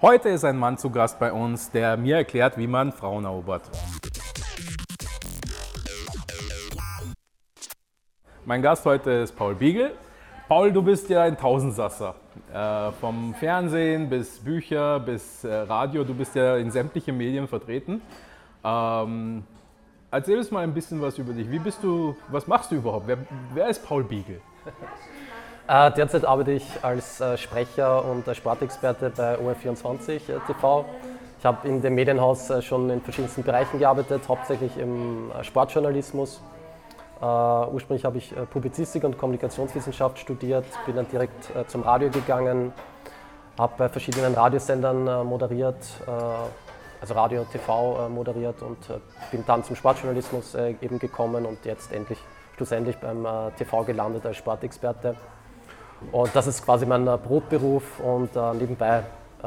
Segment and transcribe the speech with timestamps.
[0.00, 3.62] Heute ist ein Mann zu Gast bei uns, der mir erklärt, wie man Frauen erobert.
[8.44, 9.90] Mein Gast heute ist Paul Biegel.
[10.46, 12.14] Paul, du bist ja ein Tausendsasser.
[12.54, 18.00] Äh, vom Fernsehen bis Bücher bis äh, Radio, du bist ja in sämtlichen Medien vertreten.
[18.62, 19.42] Ähm,
[20.12, 21.50] erzähl uns mal ein bisschen was über dich.
[21.50, 23.08] Wie bist du, was machst du überhaupt?
[23.08, 23.18] Wer,
[23.52, 24.40] wer ist Paul Biegel?
[25.68, 30.86] Äh, derzeit arbeite ich als äh, Sprecher und äh, Sportexperte bei OF24 TV.
[31.38, 36.40] Ich habe in dem Medienhaus schon in verschiedensten Bereichen gearbeitet, hauptsächlich im Sportjournalismus.
[37.20, 42.72] ursprünglich habe ich Publizistik und Kommunikationswissenschaft studiert, bin dann direkt zum Radio gegangen,
[43.56, 45.76] habe bei verschiedenen Radiosendern moderiert,
[47.00, 48.78] also Radio und TV moderiert und
[49.30, 52.18] bin dann zum Sportjournalismus eben gekommen und jetzt endlich
[52.56, 53.24] schlussendlich beim
[53.56, 55.14] TV gelandet als Sportexperte.
[56.12, 59.02] Und das ist quasi mein äh, Brotberuf und äh, nebenbei
[59.42, 59.46] äh,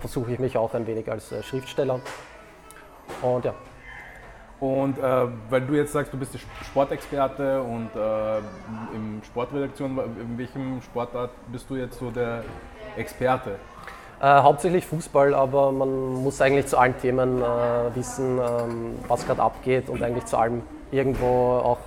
[0.00, 2.00] versuche ich mich auch ein wenig als äh, Schriftsteller.
[3.22, 3.54] Und ja.
[4.60, 5.02] Und äh,
[5.50, 8.38] weil du jetzt sagst, du bist Sportexperte und äh,
[8.94, 12.44] in Sportredaktion, in welchem Sportart bist du jetzt so der
[12.96, 13.56] Experte?
[14.24, 17.40] hauptsächlich Fußball, aber man muss eigentlich zu allen Themen
[17.94, 21.78] wissen, ähm, was gerade abgeht und eigentlich zu allem irgendwo auch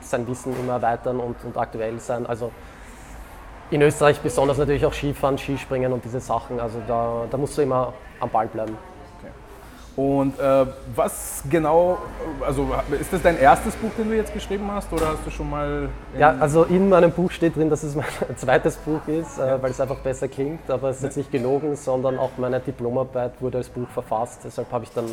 [0.00, 2.26] sein Wissen immer erweitern und, und aktuell sein.
[2.26, 2.52] Also
[3.70, 6.60] in Österreich besonders natürlich auch Skifahren, Skispringen und diese Sachen.
[6.60, 8.76] Also da, da musst du immer am Ball bleiben.
[9.18, 9.32] Okay.
[9.96, 11.98] Und äh, was genau,
[12.40, 15.50] also ist das dein erstes Buch, den du jetzt geschrieben hast oder hast du schon
[15.50, 15.88] mal...
[16.18, 19.70] Ja, also in meinem Buch steht drin, dass es mein zweites Buch ist, äh, weil
[19.70, 23.58] es einfach besser klingt, aber es ist jetzt nicht gelogen, sondern auch meine Diplomarbeit wurde
[23.58, 25.06] als Buch verfasst, deshalb habe ich dann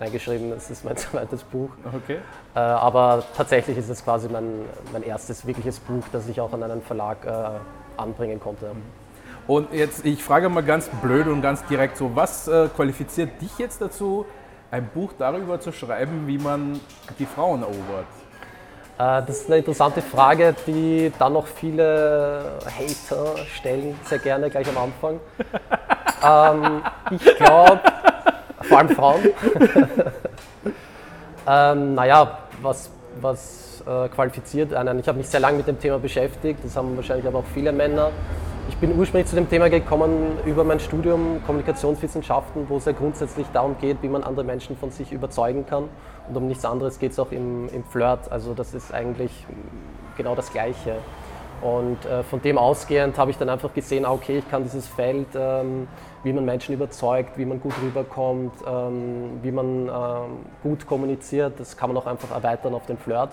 [0.00, 1.70] reingeschrieben, es ist mein zweites Buch.
[1.86, 2.18] Okay.
[2.54, 6.62] Äh, aber tatsächlich ist es quasi mein, mein erstes wirkliches Buch, das ich auch an
[6.62, 7.30] einen Verlag äh,
[7.98, 8.72] anbringen konnte.
[9.46, 13.58] Und jetzt, ich frage mal ganz blöd und ganz direkt so, was äh, qualifiziert dich
[13.58, 14.26] jetzt dazu,
[14.70, 16.78] ein Buch darüber zu schreiben, wie man
[17.18, 18.06] die Frauen erobert?
[18.98, 24.68] Äh, das ist eine interessante Frage, die dann noch viele Hater stellen, sehr gerne gleich
[24.68, 25.20] am Anfang.
[26.22, 27.80] ähm, ich glaube,
[28.62, 29.20] vor allem Frauen.
[31.46, 34.98] ähm, naja, was, was äh, qualifiziert einen.
[34.98, 37.72] Ich habe mich sehr lange mit dem Thema beschäftigt, das haben wahrscheinlich aber auch viele
[37.72, 38.10] Männer.
[38.68, 43.46] Ich bin ursprünglich zu dem Thema gekommen über mein Studium Kommunikationswissenschaften, wo es ja grundsätzlich
[43.52, 45.84] darum geht, wie man andere Menschen von sich überzeugen kann.
[46.28, 48.30] Und um nichts anderes geht es auch im, im Flirt.
[48.30, 49.32] Also das ist eigentlich
[50.18, 50.96] genau das Gleiche.
[51.62, 54.86] Und äh, von dem ausgehend habe ich dann einfach gesehen, ah, okay, ich kann dieses
[54.86, 55.88] Feld, ähm,
[56.24, 61.76] wie man Menschen überzeugt, wie man gut rüberkommt, ähm, wie man ähm, gut kommuniziert, das
[61.76, 63.30] kann man auch einfach erweitern auf den Flirt.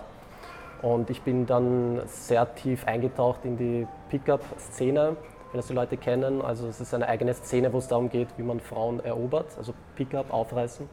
[0.81, 5.16] Und ich bin dann sehr tief eingetaucht in die Pickup-Szene,
[5.51, 6.41] wenn das die Leute kennen.
[6.41, 9.74] Also es ist eine eigene Szene, wo es darum geht, wie man Frauen erobert, also
[9.95, 10.88] Pickup, aufreißen.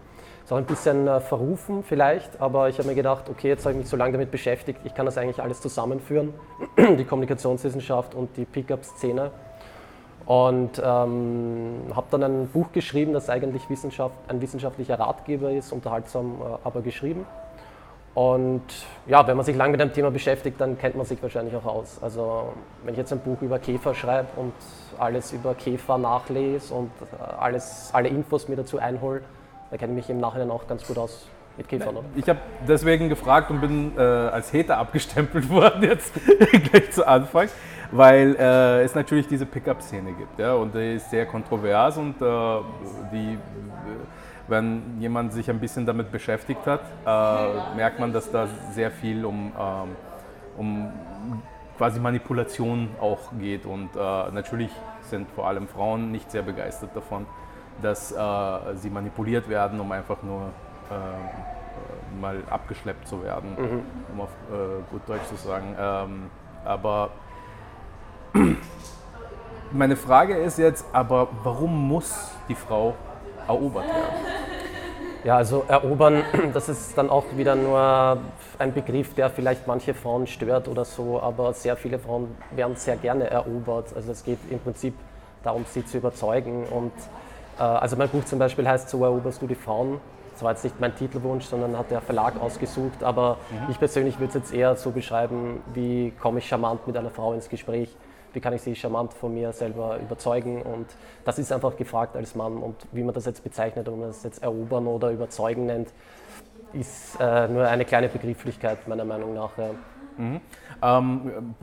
[0.44, 3.74] Ist auch ein bisschen äh, verrufen vielleicht, aber ich habe mir gedacht, okay, jetzt habe
[3.74, 6.32] ich mich so lange damit beschäftigt, ich kann das eigentlich alles zusammenführen,
[6.78, 9.30] die Kommunikationswissenschaft und die Pickup-Szene.
[10.26, 16.36] Und ähm, habe dann ein Buch geschrieben, das eigentlich Wissenschaft, ein wissenschaftlicher Ratgeber ist, unterhaltsam
[16.40, 17.26] äh, aber geschrieben.
[18.14, 18.62] Und
[19.06, 21.64] ja, wenn man sich lange mit dem Thema beschäftigt, dann kennt man sich wahrscheinlich auch
[21.64, 21.98] aus.
[22.02, 22.52] Also
[22.84, 24.52] wenn ich jetzt ein Buch über Käfer schreibe und
[24.98, 29.22] alles über Käfer nachlese und äh, alles, alle Infos mir dazu einhole,
[29.70, 32.06] dann kenne ich mich im Nachhinein auch ganz gut aus mit Käfern, oder?
[32.14, 36.12] Ich habe deswegen gefragt und bin äh, als Hater abgestempelt worden jetzt
[36.70, 37.48] gleich zu Anfang,
[37.92, 40.38] weil äh, es natürlich diese Pickup-Szene gibt.
[40.38, 42.60] Ja, und die ist sehr kontrovers und äh,
[43.12, 43.38] die
[44.48, 49.24] wenn jemand sich ein bisschen damit beschäftigt hat, äh, merkt man, dass da sehr viel
[49.24, 49.96] um, ähm,
[50.56, 50.92] um
[51.78, 53.64] quasi Manipulation auch geht.
[53.66, 54.70] Und äh, natürlich
[55.02, 57.26] sind vor allem Frauen nicht sehr begeistert davon,
[57.80, 58.16] dass äh,
[58.74, 60.50] sie manipuliert werden, um einfach nur
[60.90, 63.82] äh, mal abgeschleppt zu werden, mhm.
[64.12, 64.30] um auf
[64.90, 65.74] gut Deutsch zu sagen.
[65.78, 66.30] Ähm,
[66.64, 67.10] aber
[69.72, 72.94] meine Frage ist jetzt, aber warum muss die Frau
[73.46, 74.42] erobert werden?
[75.24, 76.24] Ja, also erobern,
[76.54, 78.18] das ist dann auch wieder nur
[78.58, 82.96] ein Begriff, der vielleicht manche Frauen stört oder so, aber sehr viele Frauen werden sehr
[82.96, 83.94] gerne erobert.
[83.94, 84.94] Also es geht im Prinzip
[85.44, 86.64] darum, sie zu überzeugen.
[86.64, 86.92] Und
[87.58, 90.00] äh, also mein Buch zum Beispiel heißt So eroberst du die Frauen.
[90.32, 93.02] Das war jetzt nicht mein Titelwunsch, sondern hat der Verlag ausgesucht.
[93.02, 93.70] Aber mhm.
[93.70, 97.32] ich persönlich würde es jetzt eher so beschreiben, wie komme ich charmant mit einer Frau
[97.32, 97.94] ins Gespräch
[98.34, 100.62] wie kann ich sie charmant von mir selber überzeugen.
[100.62, 100.86] Und
[101.24, 102.58] das ist einfach gefragt als Mann.
[102.58, 105.92] Und wie man das jetzt bezeichnet, ob man das jetzt erobern oder überzeugen nennt,
[106.72, 109.56] ist äh, nur eine kleine Begrifflichkeit meiner Meinung nach.
[109.58, 109.70] Ja.
[110.16, 110.40] Mhm.
[110.82, 111.54] Ähm,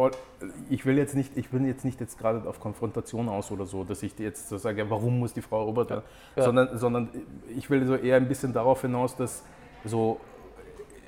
[0.70, 3.84] ich will jetzt nicht, ich bin jetzt nicht jetzt gerade auf Konfrontation aus oder so,
[3.84, 6.04] dass ich jetzt so sage, warum muss die Frau erobert werden,
[6.36, 6.44] ja.
[6.44, 7.10] sondern, sondern
[7.56, 9.44] ich will so eher ein bisschen darauf hinaus, dass
[9.84, 10.20] so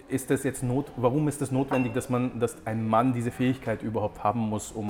[0.10, 3.82] ist das jetzt not, warum ist das notwendig, dass man, dass ein Mann diese Fähigkeit
[3.82, 4.90] überhaupt haben muss, um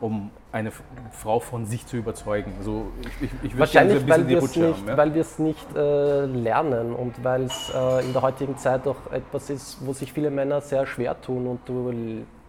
[0.00, 0.70] um eine
[1.12, 2.52] Frau von sich zu überzeugen.
[2.58, 4.96] Also ich, ich, ich Wahrscheinlich, so weil wir es nicht, ja?
[4.96, 9.78] weil nicht äh, lernen und weil es äh, in der heutigen Zeit auch etwas ist,
[9.84, 11.92] wo sich viele Männer sehr schwer tun und du,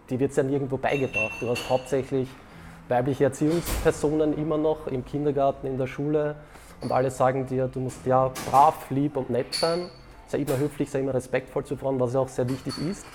[0.09, 1.36] die wird es ja nirgendwo beigebracht.
[1.39, 2.27] Du hast hauptsächlich
[2.88, 6.36] weibliche Erziehungspersonen immer noch im Kindergarten, in der Schule
[6.81, 9.89] und alle sagen dir, du musst ja brav, lieb und nett sein
[10.27, 13.06] sei immer höflich, sei immer respektvoll zu Frauen, was ja auch sehr wichtig ist.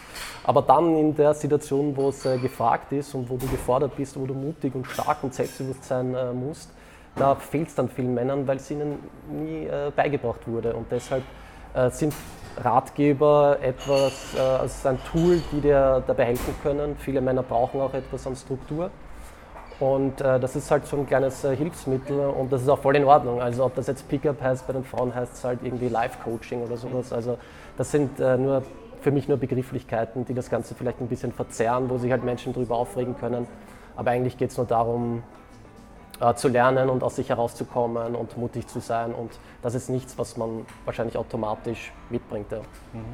[0.44, 4.18] Aber dann in der Situation, wo es äh, gefragt ist und wo du gefordert bist,
[4.18, 6.70] wo du mutig und stark und selbstbewusst sein äh, musst,
[7.16, 8.98] da fehlt es dann vielen Männern, weil es ihnen
[9.28, 10.74] nie äh, beigebracht wurde.
[10.74, 11.22] Und deshalb
[11.90, 12.12] sind
[12.56, 16.96] Ratgeber etwas, also ein Tool, die dir dabei helfen können.
[16.96, 18.90] Viele Männer brauchen auch etwas an Struktur.
[19.80, 22.96] Und äh, das ist halt so ein kleines äh, Hilfsmittel und das ist auch voll
[22.96, 23.40] in Ordnung.
[23.40, 26.76] Also ob das jetzt Pickup heißt, bei den Frauen heißt es halt irgendwie Life-Coaching oder
[26.76, 27.12] sowas.
[27.14, 27.38] Also
[27.78, 28.62] das sind äh, nur
[29.00, 32.52] für mich nur Begrifflichkeiten, die das Ganze vielleicht ein bisschen verzerren, wo sich halt Menschen
[32.52, 33.46] darüber aufregen können.
[33.96, 35.22] Aber eigentlich geht es nur darum,
[36.20, 39.14] äh, zu lernen und aus sich herauszukommen und mutig zu sein.
[39.14, 39.30] Und
[39.62, 42.52] das ist nichts, was man wahrscheinlich automatisch mitbringt.
[42.52, 42.58] Ja.
[42.92, 43.04] Mhm.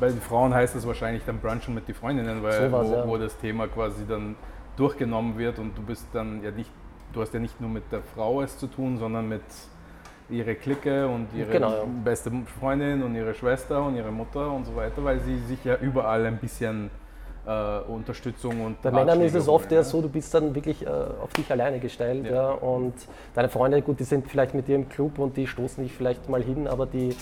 [0.00, 3.08] Bei den Frauen heißt es wahrscheinlich dann Brunchen mit den Freundinnen, weil, so wo, ja.
[3.08, 4.34] wo das Thema quasi dann
[4.76, 6.70] durchgenommen wird und du bist dann ja nicht,
[7.12, 9.42] du hast ja nicht nur mit der Frau es zu tun, sondern mit
[10.28, 11.84] ihrer Clique und ihre genau, ja.
[12.04, 15.76] beste Freundin und ihre Schwester und ihre Mutter und so weiter, weil sie sich ja
[15.76, 16.90] überall ein bisschen
[17.46, 20.88] äh, Unterstützung und Bei Männern ist es oft ja so, du bist dann wirklich äh,
[20.88, 22.32] auf dich alleine gestellt ja.
[22.32, 22.50] ja.
[22.50, 22.94] und
[23.34, 26.28] deine Freunde, gut, die sind vielleicht mit dir im Club und die stoßen dich vielleicht
[26.28, 27.14] mal hin, aber die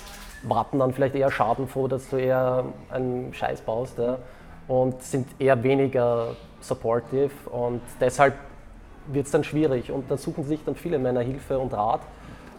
[0.43, 4.19] warten dann vielleicht eher schadenfroh, dass du eher einen Scheiß baust ja,
[4.69, 8.35] und sind eher weniger supportive und deshalb
[9.07, 12.01] wird es dann schwierig und dann suchen sich dann viele Männer Hilfe und Rat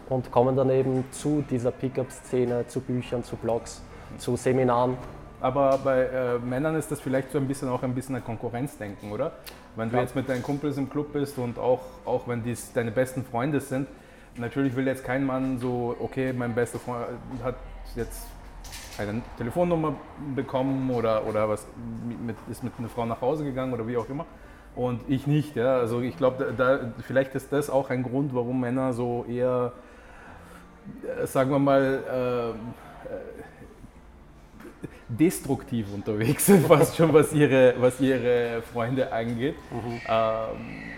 [0.08, 3.82] und kommen dann eben zu dieser Pickup-Szene, zu Büchern, zu Blogs,
[4.18, 4.96] zu Seminaren.
[5.40, 9.10] Aber bei äh, Männern ist das vielleicht so ein bisschen auch ein bisschen ein Konkurrenzdenken,
[9.12, 9.32] oder?
[9.74, 10.02] Wenn du ja.
[10.02, 13.60] jetzt mit deinen Kumpels im Club bist und auch, auch wenn dies deine besten Freunde
[13.60, 13.88] sind,
[14.36, 17.06] natürlich will jetzt kein Mann so, okay, mein bester Freund
[17.42, 17.56] hat
[17.94, 18.22] jetzt
[18.98, 19.94] eine Telefonnummer
[20.34, 21.66] bekommen oder, oder was
[22.24, 24.26] mit, ist mit einer Frau nach Hause gegangen oder wie auch immer.
[24.74, 25.56] Und ich nicht.
[25.56, 25.78] Ja.
[25.78, 29.72] Also ich glaube, da, vielleicht ist das auch ein Grund, warum Männer so eher,
[31.22, 32.54] äh, sagen wir mal, äh, äh,
[35.08, 39.56] destruktiv unterwegs sind, fast schon was ihre, was ihre Freunde angeht.
[39.70, 40.00] Mhm.
[40.08, 40.95] Ähm,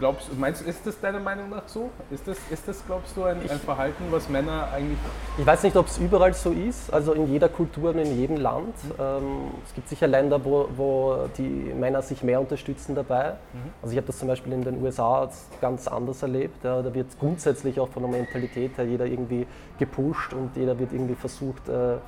[0.00, 1.90] glaubst, meinst, ist das deiner Meinung nach so?
[2.10, 4.98] Ist das, ist das glaubst du, ein, ein Verhalten, was Männer eigentlich.
[5.38, 8.36] Ich weiß nicht, ob es überall so ist, also in jeder Kultur und in jedem
[8.36, 8.74] Land.
[8.84, 8.92] Mhm.
[8.98, 9.22] Ähm,
[9.64, 13.34] es gibt sicher Länder, wo, wo die Männer sich mehr unterstützen dabei.
[13.52, 13.70] Mhm.
[13.82, 15.30] Also ich habe das zum Beispiel in den USA
[15.60, 16.64] ganz anders erlebt.
[16.64, 19.46] Ja, da wird grundsätzlich auch von der Mentalität her jeder irgendwie
[19.78, 21.98] gepusht und jeder wird irgendwie versucht, äh,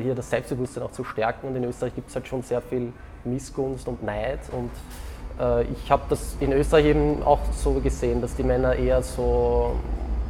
[0.00, 1.48] hier das Selbstbewusstsein auch zu stärken.
[1.48, 2.92] Und in Österreich gibt es halt schon sehr viel
[3.24, 4.70] Missgunst und Neid und
[5.38, 9.76] äh, ich habe das in Österreich eben auch so gesehen, dass die Männer eher so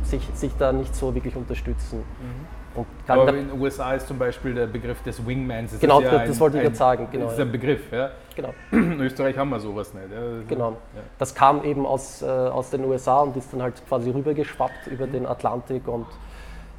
[0.05, 1.99] sich, sich da nicht so wirklich unterstützen.
[1.99, 2.59] Mhm.
[3.07, 5.73] Aber in den USA ist zum Beispiel der Begriff des Wingmans.
[5.73, 7.09] Das genau, ja das ein, wollte ich jetzt sagen.
[7.11, 8.11] Genau, das ist ein Begriff, ja.
[8.37, 8.55] Genau.
[8.71, 10.07] In Österreich haben wir sowas nicht.
[10.13, 10.43] Ja.
[10.47, 10.71] Genau.
[10.71, 11.01] Ja.
[11.19, 15.07] Das kam eben aus, äh, aus den USA und ist dann halt quasi rübergeschwappt über
[15.07, 15.13] mhm.
[15.13, 16.07] den Atlantik und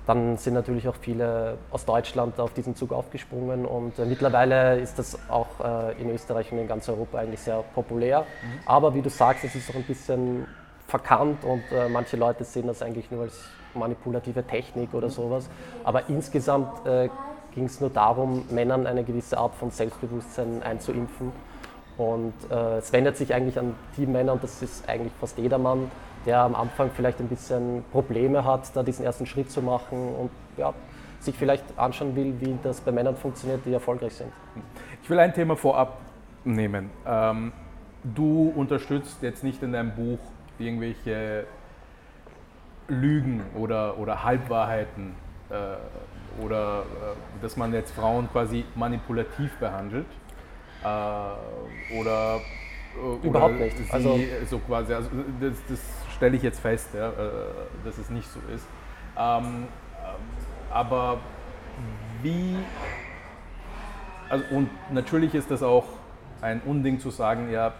[0.09, 4.97] dann sind natürlich auch viele aus Deutschland auf diesen Zug aufgesprungen und äh, mittlerweile ist
[4.97, 8.21] das auch äh, in Österreich und in ganz Europa eigentlich sehr populär.
[8.21, 8.59] Mhm.
[8.65, 10.47] Aber wie du sagst, es ist auch ein bisschen
[10.87, 13.39] verkannt und äh, manche Leute sehen das eigentlich nur als
[13.75, 15.11] manipulative Technik oder mhm.
[15.11, 15.47] sowas.
[15.83, 16.81] Aber insgesamt
[17.53, 21.31] ging es nur darum, Männern eine gewisse Art von Selbstbewusstsein einzuimpfen.
[21.97, 25.59] Und äh, es wendet sich eigentlich an die Männer, und das ist eigentlich fast jeder
[25.59, 25.91] Mann,
[26.25, 30.29] der am Anfang vielleicht ein bisschen Probleme hat, da diesen ersten Schritt zu machen und
[30.57, 30.73] ja,
[31.19, 34.31] sich vielleicht anschauen will, wie das bei Männern funktioniert, die erfolgreich sind.
[35.03, 35.97] Ich will ein Thema vorab
[36.43, 36.89] nehmen.
[37.05, 37.51] Ähm,
[38.03, 40.19] du unterstützt jetzt nicht in deinem Buch
[40.57, 41.45] irgendwelche
[42.87, 45.15] Lügen oder, oder Halbwahrheiten
[45.49, 50.07] äh, oder äh, dass man jetzt Frauen quasi manipulativ behandelt
[50.83, 52.39] äh, oder
[53.23, 53.75] Überhaupt nicht.
[53.91, 55.09] also so quasi, also
[55.39, 55.79] das, das
[56.19, 57.13] stelle ich jetzt fest, ja, äh,
[57.85, 58.67] dass es nicht so ist.
[59.17, 59.67] Ähm,
[60.69, 61.19] aber
[62.21, 62.57] wie,
[64.27, 65.85] also und natürlich ist das auch
[66.41, 67.71] ein Unding zu sagen, ja,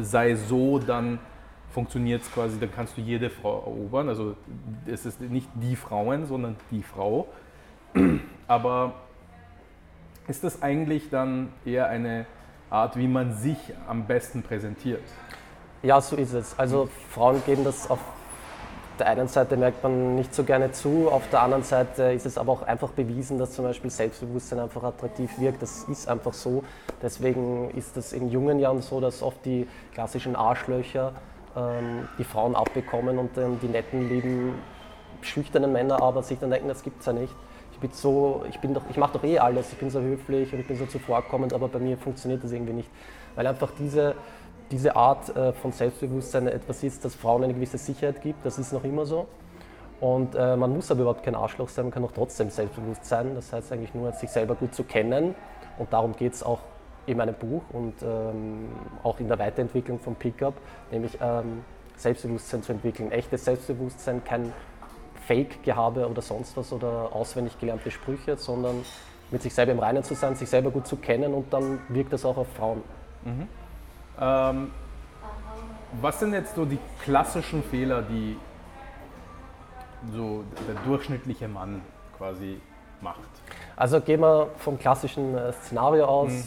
[0.00, 1.18] sei so, dann
[1.72, 4.08] funktioniert es quasi, dann kannst du jede Frau erobern.
[4.08, 4.34] Also
[4.86, 7.28] es ist nicht die Frauen, sondern die Frau.
[8.48, 8.94] Aber
[10.26, 12.24] ist das eigentlich dann eher eine
[12.70, 15.02] Art, wie man sich am besten präsentiert?
[15.84, 16.58] Ja, so ist es.
[16.58, 17.98] Also Frauen geben das auf
[18.98, 22.38] der einen Seite merkt man nicht so gerne zu, auf der anderen Seite ist es
[22.38, 25.60] aber auch einfach bewiesen, dass zum Beispiel Selbstbewusstsein einfach attraktiv wirkt.
[25.60, 26.64] Das ist einfach so.
[27.02, 31.12] Deswegen ist es in jungen Jahren so, dass oft die klassischen Arschlöcher
[31.54, 34.54] ähm, die Frauen abbekommen und ähm, die netten, lieben,
[35.20, 37.34] schüchternen Männer aber sich dann denken, das gibt es ja nicht.
[37.72, 40.50] Ich bin so, ich bin doch, ich mache doch eh alles, ich bin so höflich
[40.52, 42.88] und ich bin so zuvorkommend, aber bei mir funktioniert das irgendwie nicht.
[43.34, 44.14] Weil einfach diese
[44.74, 48.44] diese Art äh, von Selbstbewusstsein etwas ist, das Frauen eine gewisse Sicherheit gibt.
[48.44, 49.28] Das ist noch immer so.
[50.00, 53.36] Und äh, man muss aber überhaupt kein Arschloch sein, man kann auch trotzdem selbstbewusst sein.
[53.36, 55.36] Das heißt eigentlich nur, sich selber gut zu kennen.
[55.78, 56.58] Und darum geht es auch
[57.06, 58.68] in meinem Buch und ähm,
[59.04, 60.54] auch in der Weiterentwicklung von Pickup,
[60.90, 61.62] nämlich ähm,
[61.96, 63.12] Selbstbewusstsein zu entwickeln.
[63.12, 64.52] Echtes Selbstbewusstsein, kein
[65.28, 68.84] Fake-Gehabe oder sonst was oder auswendig gelernte Sprüche, sondern
[69.30, 72.12] mit sich selber im Reinen zu sein, sich selber gut zu kennen und dann wirkt
[72.12, 72.82] das auch auf Frauen.
[73.24, 73.46] Mhm.
[74.20, 74.70] Ähm,
[76.00, 78.36] was sind jetzt so die klassischen Fehler, die
[80.12, 81.80] so der durchschnittliche Mann
[82.16, 82.60] quasi
[83.00, 83.28] macht?
[83.76, 86.44] Also gehen wir vom klassischen äh, Szenario aus, mhm.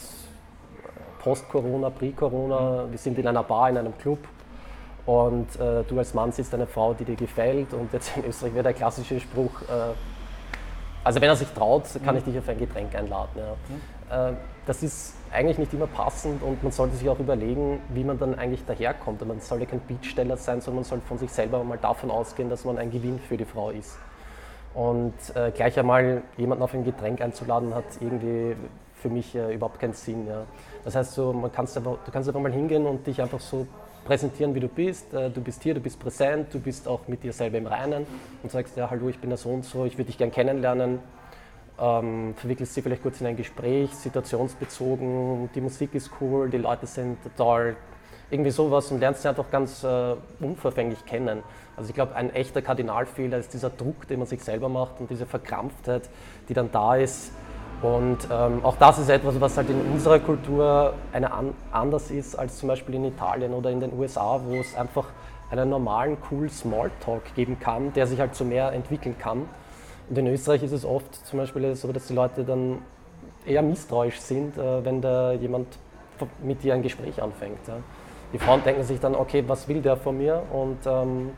[1.19, 2.91] Post-Corona, Pre-Corona, mhm.
[2.91, 4.19] wir sind in einer Bar, in einem Club
[5.05, 8.53] und äh, du als Mann siehst eine Frau, die dir gefällt und jetzt in Österreich
[8.53, 9.93] wäre der klassische Spruch, äh,
[11.03, 12.19] also wenn er sich traut, kann mhm.
[12.19, 13.41] ich dich auf ein Getränk einladen.
[14.09, 14.29] Ja.
[14.29, 14.33] Äh,
[14.67, 18.35] das ist eigentlich nicht immer passend und man sollte sich auch überlegen, wie man dann
[18.35, 19.25] eigentlich daherkommt.
[19.25, 22.49] man soll ja kein Bietsteller sein, sondern man soll von sich selber mal davon ausgehen,
[22.49, 23.97] dass man ein Gewinn für die Frau ist.
[24.73, 28.55] Und äh, gleich einmal jemanden auf ein Getränk einzuladen, hat irgendwie
[28.93, 30.27] für mich äh, überhaupt keinen Sinn.
[30.27, 30.43] Ja.
[30.83, 33.65] Das heißt, so, man kannst einfach, du kannst einfach mal hingehen und dich einfach so
[34.05, 35.13] präsentieren, wie du bist.
[35.13, 38.05] Äh, du bist hier, du bist präsent, du bist auch mit dir selber im Reinen
[38.43, 40.99] und sagst, ja, hallo, ich bin der so und so, ich würde dich gern kennenlernen
[41.79, 46.87] ähm, verwickelst sie vielleicht kurz in ein Gespräch, situationsbezogen, die Musik ist cool, die Leute
[46.87, 47.75] sind toll,
[48.29, 51.43] irgendwie sowas und lernst sie einfach ganz äh, unverfänglich kennen.
[51.75, 55.09] Also ich glaube, ein echter Kardinalfehler ist dieser Druck, den man sich selber macht und
[55.09, 56.09] diese Verkrampftheit,
[56.49, 57.31] die dann da ist.
[57.81, 62.35] Und ähm, auch das ist etwas, was halt in unserer Kultur eine an, anders ist
[62.35, 65.05] als zum Beispiel in Italien oder in den USA, wo es einfach
[65.51, 69.47] einen normalen, cool Smalltalk geben kann, der sich halt zu mehr entwickeln kann.
[70.09, 72.79] Und in Österreich ist es oft zum Beispiel so, dass die Leute dann
[73.45, 75.67] eher misstrauisch sind, äh, wenn da jemand
[76.41, 77.59] mit dir ein Gespräch anfängt.
[78.33, 80.41] Die Frauen denken sich dann, okay, was will der von mir?
[80.51, 81.31] Und ähm,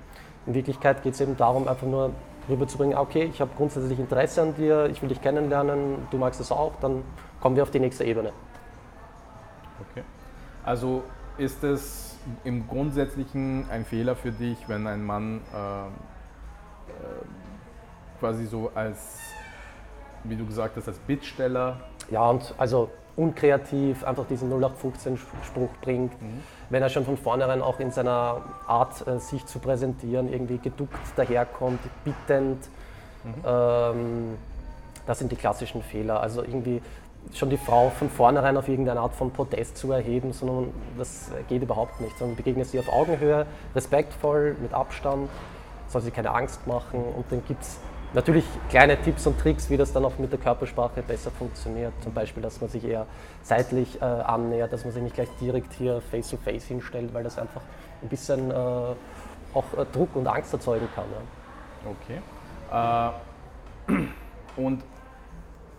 [0.46, 2.12] in Wirklichkeit geht es eben darum, einfach nur
[2.50, 6.52] rüberzubringen, okay, ich habe grundsätzlich Interesse an dir, ich will dich kennenlernen, du magst es
[6.52, 7.04] auch, dann
[7.40, 8.32] kommen wir auf die nächste Ebene.
[9.92, 10.04] Okay.
[10.64, 11.04] Also
[11.38, 15.90] ist es im Grundsätzlichen ein Fehler für dich, wenn ein Mann äh, äh,
[18.20, 19.20] quasi so als,
[20.24, 21.80] wie du gesagt hast, als Bittsteller.
[22.10, 26.42] Ja, und also unkreativ einfach diesen 0815-Spruch bringt, mhm.
[26.70, 30.98] wenn er schon von vornherein auch in seiner Art, äh, sich zu präsentieren, irgendwie geduckt
[31.18, 32.60] daherkommt, bittend.
[33.24, 33.34] Mhm.
[33.46, 34.38] Ähm,
[35.06, 36.22] das sind die klassischen Fehler.
[36.22, 36.82] Also irgendwie
[37.34, 41.62] schon die Frau von vornherein auf irgendeine Art von Protest zu erheben, sondern das geht
[41.62, 42.18] überhaupt nicht.
[42.18, 43.46] Sondern begegnet sie auf Augenhöhe,
[43.76, 45.30] respektvoll, mit Abstand,
[45.90, 47.80] soll sie keine Angst machen und dann gibt es
[48.14, 51.94] Natürlich kleine Tipps und Tricks, wie das dann auch mit der Körpersprache besser funktioniert.
[52.02, 53.06] Zum Beispiel, dass man sich eher
[53.44, 57.38] seitlich äh, annähert, dass man sich nicht gleich direkt hier face-to-face -face hinstellt, weil das
[57.38, 57.62] einfach
[58.02, 61.06] ein bisschen äh, auch äh, Druck und Angst erzeugen kann.
[61.12, 61.92] Ja.
[61.92, 63.14] Okay.
[63.92, 64.84] Äh, und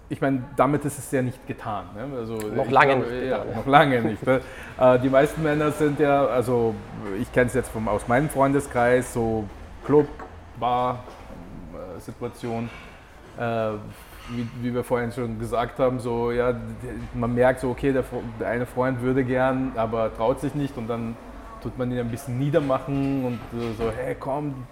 [0.08, 1.84] ich meine, damit ist es ja nicht getan.
[1.94, 2.16] Ne?
[2.16, 3.28] Also noch lange glaube, nicht.
[3.28, 4.26] Ja, noch lange nicht.
[4.26, 4.40] Ne?
[4.78, 6.74] Äh, die meisten Männer sind ja, also
[7.20, 9.44] ich kenne es jetzt vom, aus meinem Freundeskreis, so
[9.84, 10.08] Club,
[10.58, 11.04] Bar,
[12.00, 12.70] Situation.
[13.38, 13.72] Äh,
[14.30, 16.54] wie, wie, wir vorhin schon gesagt haben, so ja,
[17.14, 18.04] man merkt so, okay, der,
[18.38, 21.16] der, eine Freund würde gern, aber traut sich nicht und dann
[21.62, 23.40] tut man ihn ein bisschen niedermachen und
[23.76, 24.66] so, hey komm,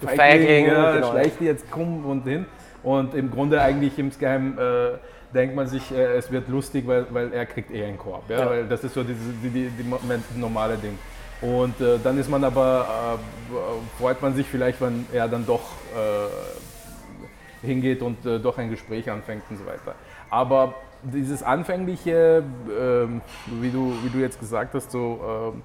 [0.00, 1.10] du Feigling, ja, genau.
[1.12, 2.46] schleich die jetzt komm und hin.
[2.82, 4.98] Und im Grunde eigentlich insgeheim äh,
[5.34, 8.28] denkt man sich, äh, es wird lustig, weil, weil er kriegt eh einen Korb.
[8.30, 8.40] Ja?
[8.40, 8.50] ja.
[8.50, 10.96] Weil das ist so diese, die, die, die normale Ding.
[11.40, 13.18] Und äh, dann ist man aber,
[13.50, 15.62] äh, freut man sich vielleicht, wenn er dann doch
[15.94, 19.94] äh, hingeht und äh, doch ein Gespräch anfängt und so weiter.
[20.30, 22.42] Aber dieses anfängliche,
[22.78, 23.20] ähm,
[23.60, 25.62] wie, du, wie du jetzt gesagt hast, so ähm,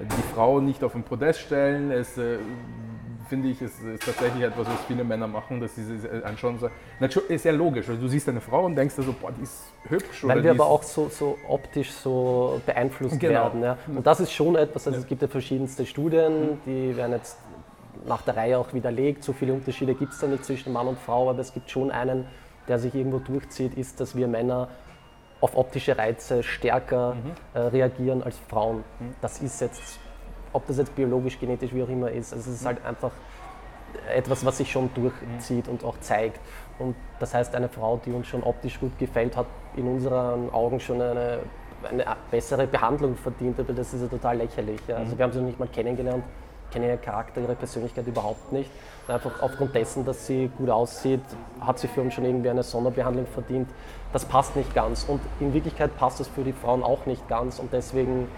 [0.00, 2.38] die Frau nicht auf den Podest stellen, es äh,
[3.28, 6.58] finde ich, ist, ist, tatsächlich etwas, was viele Männer machen, dass sie sich anschauen.
[6.58, 6.68] So,
[7.28, 9.72] ist ja logisch, also du siehst eine Frau und denkst dir so, boah, die ist
[9.88, 10.24] hübsch.
[10.24, 13.32] Weil wir aber auch so, so, optisch so beeinflusst genau.
[13.32, 13.62] werden.
[13.62, 13.78] Ja.
[13.86, 17.38] Und das ist schon etwas, also es gibt ja verschiedenste Studien, die werden jetzt
[18.06, 19.24] nach der Reihe auch widerlegt.
[19.24, 21.90] So viele Unterschiede gibt es da nicht zwischen Mann und Frau, aber es gibt schon
[21.90, 22.26] einen
[22.68, 24.68] der sich irgendwo durchzieht, ist, dass wir Männer
[25.40, 27.32] auf optische Reize stärker mhm.
[27.54, 28.78] äh, reagieren als Frauen.
[28.98, 29.14] Mhm.
[29.20, 29.98] Das ist jetzt,
[30.56, 33.12] ob das jetzt biologisch, genetisch, wie auch immer ist, also es ist halt einfach
[34.14, 36.40] etwas, was sich schon durchzieht und auch zeigt.
[36.78, 39.46] Und das heißt, eine Frau, die uns schon optisch gut gefällt, hat
[39.76, 41.40] in unseren Augen schon eine,
[41.88, 44.80] eine bessere Behandlung verdient, aber das ist ja total lächerlich.
[44.88, 44.96] Ja.
[44.96, 45.18] Also mhm.
[45.18, 46.24] wir haben sie noch nicht mal kennengelernt,
[46.70, 48.70] kennen ihren Charakter, ihre Persönlichkeit überhaupt nicht.
[49.06, 51.22] Und einfach aufgrund dessen, dass sie gut aussieht,
[51.60, 53.68] hat sie für uns schon irgendwie eine Sonderbehandlung verdient.
[54.12, 55.04] Das passt nicht ganz.
[55.04, 57.58] Und in Wirklichkeit passt das für die Frauen auch nicht ganz.
[57.58, 58.28] Und deswegen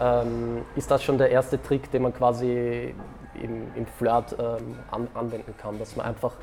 [0.00, 2.94] ähm, ist das schon der erste Trick, den man quasi
[3.42, 6.34] im, im Flirt ähm, an, anwenden kann, dass man einfach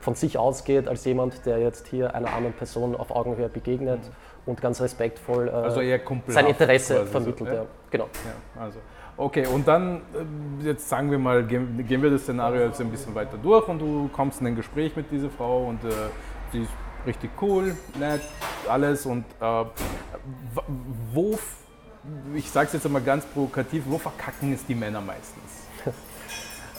[0.00, 4.12] von sich ausgeht als jemand, der jetzt hier einer anderen Person auf Augenhöhe begegnet mhm.
[4.46, 5.80] und ganz respektvoll äh, also
[6.28, 7.38] sein Interesse vermittelt.
[7.38, 7.62] So, ja?
[7.62, 7.66] Ja.
[7.90, 8.04] Genau.
[8.54, 8.78] Ja, also.
[9.16, 10.02] Okay, und dann,
[10.62, 13.66] äh, jetzt sagen wir mal, gehen, gehen, wir das Szenario jetzt ein bisschen weiter durch
[13.66, 15.88] und du kommst in ein Gespräch mit dieser Frau und äh,
[16.52, 16.70] sie ist
[17.04, 18.20] richtig cool, nett,
[18.68, 19.64] alles und äh,
[21.12, 21.36] wo,
[22.34, 25.44] ich sage es jetzt einmal ganz provokativ, wo verkacken es die Männer meistens?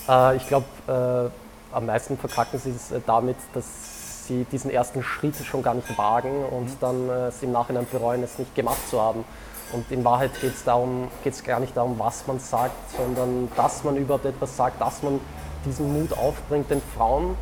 [0.08, 5.04] Äh, ich glaube, äh, am meisten verkacken sie es äh, damit, dass sie diesen ersten
[5.04, 6.78] Schritt schon gar nicht wagen und mhm.
[6.80, 9.24] dann es im Nachhinein bereuen, es nicht gemacht zu haben.
[9.72, 13.84] Und in Wahrheit geht es darum, geht's gar nicht darum, was man sagt, sondern dass
[13.84, 15.20] man überhaupt etwas sagt, dass man
[15.64, 16.72] diesen Mut aufbringt.
[16.72, 17.36] Denn Frauen,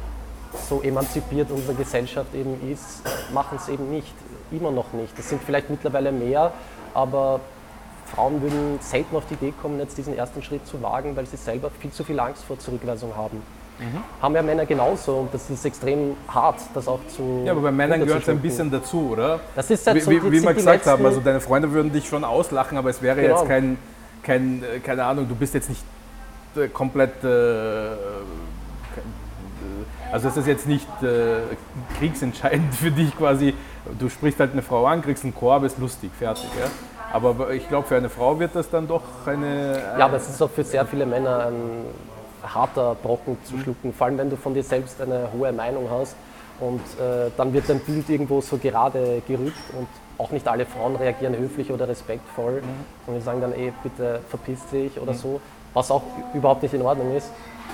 [0.67, 3.01] so emanzipiert unsere Gesellschaft eben ist,
[3.33, 4.13] machen es eben nicht,
[4.51, 5.17] immer noch nicht.
[5.17, 6.51] Es sind vielleicht mittlerweile mehr,
[6.93, 7.39] aber
[8.13, 11.37] Frauen würden selten auf die Idee kommen, jetzt diesen ersten Schritt zu wagen, weil sie
[11.37, 13.41] selber viel zu viel Angst vor Zurückweisung haben.
[13.79, 14.03] Mhm.
[14.21, 17.43] Haben ja Männer genauso und das ist extrem hart, das auch zu.
[17.45, 19.39] Ja, aber bei Männern gehört es ein bisschen dazu, oder?
[19.55, 22.07] Das ist halt so, wie, wie, wie wir gesagt haben, also deine Freunde würden dich
[22.07, 23.37] schon auslachen, aber es wäre genau.
[23.37, 23.77] jetzt kein,
[24.23, 25.83] kein, äh, keine Ahnung, du bist jetzt nicht
[26.55, 27.23] äh, komplett.
[27.23, 27.89] Äh,
[30.11, 31.39] also es ist jetzt nicht äh,
[31.99, 33.53] kriegsentscheidend für dich quasi.
[33.99, 36.49] Du sprichst halt eine Frau an, kriegst einen Korb, ist lustig, fertig.
[36.59, 36.67] Ja?
[37.17, 39.81] Aber ich glaube, für eine Frau wird das dann doch eine.
[39.97, 41.85] Ja, aber es ist auch für sehr viele Männer ein
[42.43, 46.15] harter Brocken zu schlucken, vor allem wenn du von dir selbst eine hohe Meinung hast
[46.59, 49.87] und äh, dann wird dein Bild irgendwo so gerade gerückt und
[50.17, 52.85] auch nicht alle Frauen reagieren höflich oder respektvoll mhm.
[53.07, 55.17] und die sagen dann, eh, bitte verpiss dich oder mhm.
[55.17, 55.41] so,
[55.73, 57.31] was auch überhaupt nicht in Ordnung ist.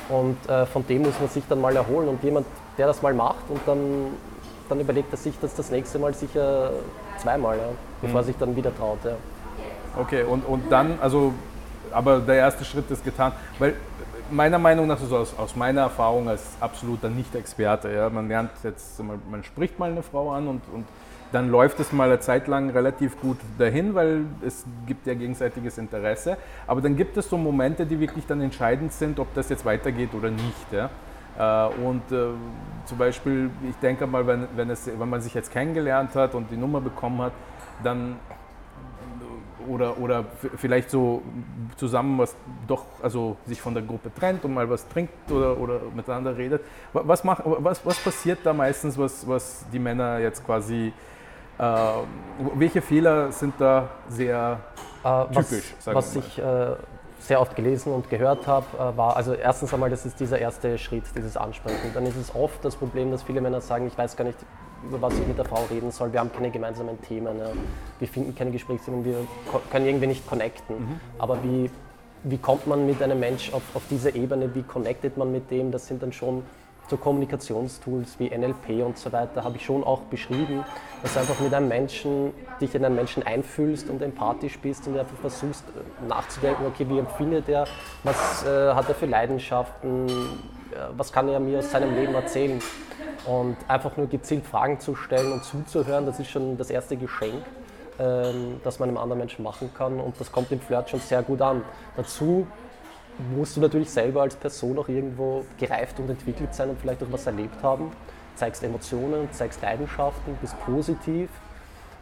[0.10, 2.46] Und äh, von dem muss man sich dann mal erholen und jemand,
[2.78, 4.08] der das mal macht und dann,
[4.68, 6.72] dann überlegt er sich das das nächste Mal sicher
[7.20, 7.63] zweimal, ja,
[8.02, 8.28] bevor er mhm.
[8.28, 9.00] sich dann wieder traut.
[9.06, 9.12] Ja.
[9.98, 11.34] Okay, und, und dann, also,
[11.92, 13.76] aber der erste Schritt ist getan, weil
[14.32, 19.02] meiner Meinung nach, also aus, aus meiner Erfahrung als absoluter Nicht-Experte, ja, man lernt jetzt,
[19.04, 20.86] man spricht mal eine Frau an und, und
[21.34, 25.80] dann läuft es mal eine Zeit lang relativ gut dahin, weil es gibt ja gegenseitiges
[25.80, 26.38] Interesse.
[26.68, 30.14] Aber dann gibt es so Momente, die wirklich dann entscheidend sind, ob das jetzt weitergeht
[30.14, 30.72] oder nicht.
[30.72, 30.90] Ja.
[31.68, 32.28] Äh, und äh,
[32.86, 36.52] zum Beispiel, ich denke mal, wenn, wenn, es, wenn man sich jetzt kennengelernt hat und
[36.52, 37.34] die Nummer bekommen hat,
[37.84, 38.18] dann
[39.67, 40.26] oder, oder
[40.58, 41.21] vielleicht so
[41.76, 42.36] zusammen was
[42.67, 46.63] doch, also sich von der Gruppe trennt und mal was trinkt oder, oder miteinander redet.
[46.93, 50.93] Was, macht, was, was passiert da meistens, was, was die Männer jetzt quasi,
[51.58, 51.63] äh,
[52.56, 54.60] welche Fehler sind da sehr
[55.04, 55.76] äh, typisch?
[55.86, 56.76] Was, was ich äh,
[57.19, 60.78] sehr oft gelesen und gehört habe, äh, war, also erstens einmal, das ist dieser erste
[60.78, 61.91] Schritt, dieses Ansprechen.
[61.93, 64.38] Dann ist es oft das Problem, dass viele Männer sagen, ich weiß gar nicht,
[64.88, 66.12] über was ich mit der Frau reden soll.
[66.12, 67.38] Wir haben keine gemeinsamen Themen.
[67.39, 67.52] Ja.
[68.00, 69.15] Wir finden keine Gesprächsthemen, wir
[69.72, 70.80] können irgendwie nicht connecten.
[70.80, 71.00] Mhm.
[71.19, 71.69] Aber wie,
[72.24, 74.54] wie kommt man mit einem Mensch auf, auf diese Ebene?
[74.54, 75.72] Wie connectet man mit dem?
[75.72, 76.43] Das sind dann schon
[76.89, 80.63] so Kommunikationstools wie NLP und so weiter, habe ich schon auch beschrieben,
[81.02, 84.98] dass du einfach mit einem Menschen, dich in einen Menschen einfühlst und empathisch bist und
[84.98, 87.67] einfach versuchst äh, nachzudenken, okay, wie empfindet er,
[88.04, 90.12] was äh, hat er für Leidenschaften, äh,
[90.98, 92.62] was kann er mir aus seinem Leben erzählen.
[93.26, 97.44] Und einfach nur gezielt Fragen zu stellen und zuzuhören, das ist schon das erste Geschenk,
[98.00, 100.00] ähm, das man einem anderen Menschen machen kann.
[100.00, 101.62] Und das kommt im Flirt schon sehr gut an.
[101.96, 102.46] Dazu
[103.36, 107.12] musst du natürlich selber als Person auch irgendwo gereift und entwickelt sein und vielleicht auch
[107.12, 107.92] was erlebt haben.
[108.36, 111.30] Zeigst Emotionen, zeigst Leidenschaften, bist positiv,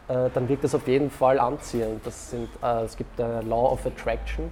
[0.08, 2.04] äh, dann wirkt das auf jeden Fall anziehend.
[2.06, 4.46] Das sind, äh, es gibt der Law of Attraction,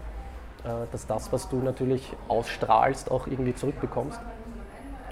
[0.65, 4.21] äh, dass das, was du natürlich ausstrahlst, auch irgendwie zurückbekommst.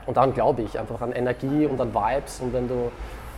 [0.09, 2.41] Und dann glaube ich einfach an Energie und an Vibes.
[2.41, 2.91] Und wenn du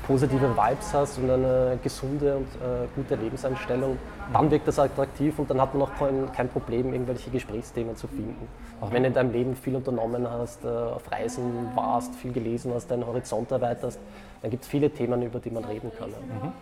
[0.07, 3.99] positive Vibes hast und eine gesunde und äh, gute Lebenseinstellung,
[4.33, 8.07] dann wirkt das attraktiv und dann hat man auch kein, kein, Problem, irgendwelche Gesprächsthemen zu
[8.07, 8.47] finden.
[8.81, 12.73] Auch wenn du in deinem Leben viel unternommen hast, äh, auf Reisen warst, viel gelesen
[12.73, 13.99] hast, deinen Horizont erweiterst,
[14.41, 16.11] dann gibt es viele Themen, über die man reden kann.
[16.11, 16.53] Mhm.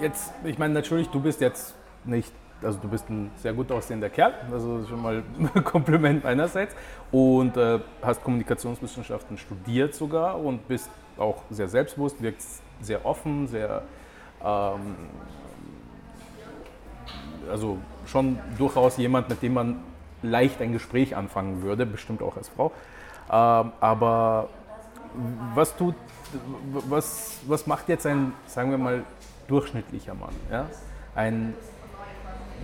[0.00, 4.10] Jetzt, ich meine natürlich, du bist jetzt nicht also du bist ein sehr gut aussehender
[4.10, 5.22] Kerl, also schon mal
[5.54, 6.74] ein Kompliment meinerseits.
[7.10, 13.82] Und äh, hast Kommunikationswissenschaften studiert sogar und bist auch sehr selbstbewusst, wirkst sehr offen, sehr,
[14.44, 14.96] ähm,
[17.50, 19.80] also schon durchaus jemand, mit dem man
[20.22, 22.72] leicht ein Gespräch anfangen würde, bestimmt auch als Frau.
[23.30, 24.48] Ähm, aber
[25.54, 25.94] was tut,
[26.88, 29.02] was, was macht jetzt ein, sagen wir mal,
[29.46, 30.34] durchschnittlicher Mann?
[30.50, 30.66] Ja?
[31.14, 31.54] Ein,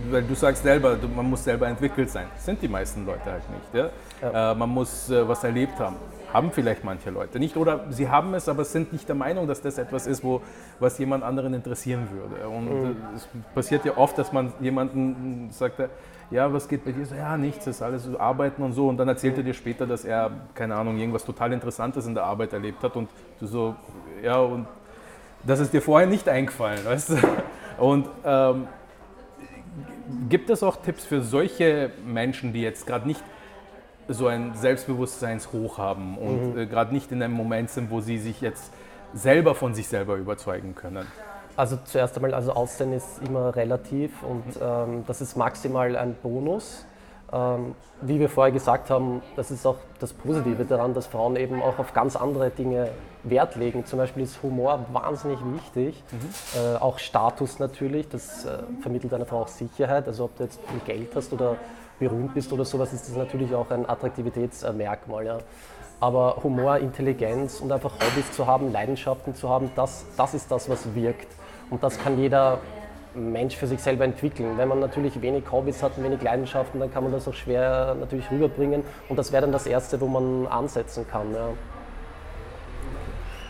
[0.09, 2.27] weil du sagst selber, man muss selber entwickelt sein.
[2.33, 3.73] Das sind die meisten Leute halt nicht.
[3.73, 3.89] Ja?
[4.21, 4.51] Ja.
[4.51, 5.95] Äh, man muss äh, was erlebt haben.
[6.33, 7.55] Haben vielleicht manche Leute nicht.
[7.55, 10.41] Oder sie haben es, aber sind nicht der Meinung, dass das etwas ist, wo,
[10.79, 12.47] was jemand anderen interessieren würde.
[12.47, 12.91] Und mhm.
[12.91, 15.81] Äh, es passiert ja oft, dass man jemanden sagt,
[16.31, 17.05] ja, was geht bei dir?
[17.05, 18.87] So, ja, nichts, das ist alles so Arbeiten und so.
[18.87, 22.23] Und dann erzählt er dir später, dass er, keine Ahnung, irgendwas total Interessantes in der
[22.23, 22.95] Arbeit erlebt hat.
[22.95, 23.75] Und du so,
[24.23, 24.67] ja, und
[25.43, 27.15] das ist dir vorher nicht eingefallen, weißt du?
[27.77, 28.67] Und ähm,
[30.29, 33.23] gibt es auch Tipps für solche Menschen, die jetzt gerade nicht
[34.07, 36.59] so ein Selbstbewusstseinshoch haben und mhm.
[36.59, 38.71] äh, gerade nicht in einem Moment sind, wo sie sich jetzt
[39.13, 41.07] selber von sich selber überzeugen können?
[41.57, 46.85] Also zuerst einmal, also Aussehen ist immer relativ und ähm, das ist maximal ein Bonus.
[47.31, 51.61] Ähm, wie wir vorher gesagt haben, das ist auch das Positive daran, dass Frauen eben
[51.61, 52.89] auch auf ganz andere Dinge
[53.25, 53.85] Wert legen.
[53.85, 56.59] Zum Beispiel ist Humor wahnsinnig wichtig, mhm.
[56.59, 60.07] äh, auch Status natürlich, das äh, vermittelt einer Frau auch Sicherheit.
[60.07, 61.57] Also ob du jetzt viel Geld hast oder
[61.99, 65.25] berühmt bist oder sowas, ist das natürlich auch ein Attraktivitätsmerkmal.
[65.25, 65.37] Ja.
[65.99, 70.69] Aber Humor, Intelligenz und einfach Hobbys zu haben, Leidenschaften zu haben, das, das ist das,
[70.69, 71.27] was wirkt.
[71.69, 72.59] Und das kann jeder
[73.15, 74.57] Mensch für sich selber entwickeln.
[74.57, 78.29] Wenn man natürlich wenig Hobbys hat, wenig Leidenschaften, dann kann man das auch schwer natürlich
[78.29, 78.83] rüberbringen.
[79.07, 81.33] Und das wäre dann das Erste, wo man ansetzen kann.
[81.33, 81.49] Ja.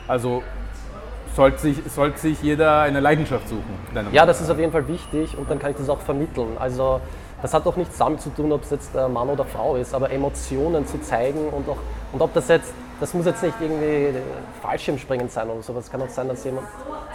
[0.07, 0.43] Also
[1.35, 3.77] sollte sich, sollte sich jeder eine Leidenschaft suchen?
[4.11, 6.57] Ja, das ist auf jeden Fall wichtig und dann kann ich das auch vermitteln.
[6.59, 7.01] Also
[7.41, 10.09] das hat auch nichts damit zu tun, ob es jetzt Mann oder Frau ist, aber
[10.11, 11.77] Emotionen zu zeigen und auch
[12.13, 14.17] und ob das jetzt das muss jetzt nicht irgendwie
[14.61, 15.85] Fallschirmspringen sein oder sowas.
[15.85, 16.67] Es kann auch sein, dass jemand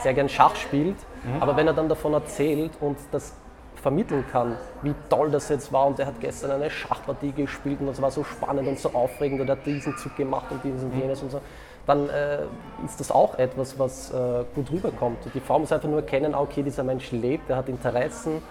[0.02, 1.40] sehr gern Schach spielt, mhm.
[1.42, 3.32] aber wenn er dann davon erzählt und das
[3.80, 7.86] vermitteln kann, wie toll das jetzt war und er hat gestern eine Schachpartie gespielt und
[7.86, 10.80] das war so spannend und so aufregend und er hat diesen Zug gemacht und diesen
[10.84, 11.00] und mhm.
[11.00, 11.40] jenes und so,
[11.86, 12.42] dann äh,
[12.84, 15.18] ist das auch etwas, was äh, gut rüberkommt.
[15.34, 18.42] Die Frau muss einfach nur erkennen, ah, okay, dieser Mensch lebt, er hat Interessen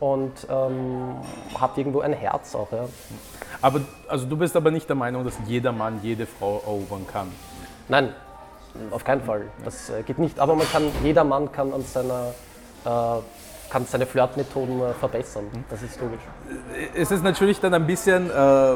[0.00, 1.14] und ähm,
[1.58, 2.70] hat irgendwo ein Herz auch.
[2.72, 2.86] Ja.
[3.60, 7.28] Aber also du bist aber nicht der Meinung, dass jeder Mann jede Frau erobern kann?
[7.88, 8.12] Nein,
[8.90, 9.42] auf keinen Fall.
[9.64, 10.40] Das äh, geht nicht.
[10.40, 12.32] Aber man kann, jeder Mann kann an seiner
[13.72, 15.44] äh, kann seine Flirtmethoden äh, verbessern.
[15.70, 16.20] Das ist logisch.
[16.94, 18.74] Es ist natürlich dann ein bisschen äh,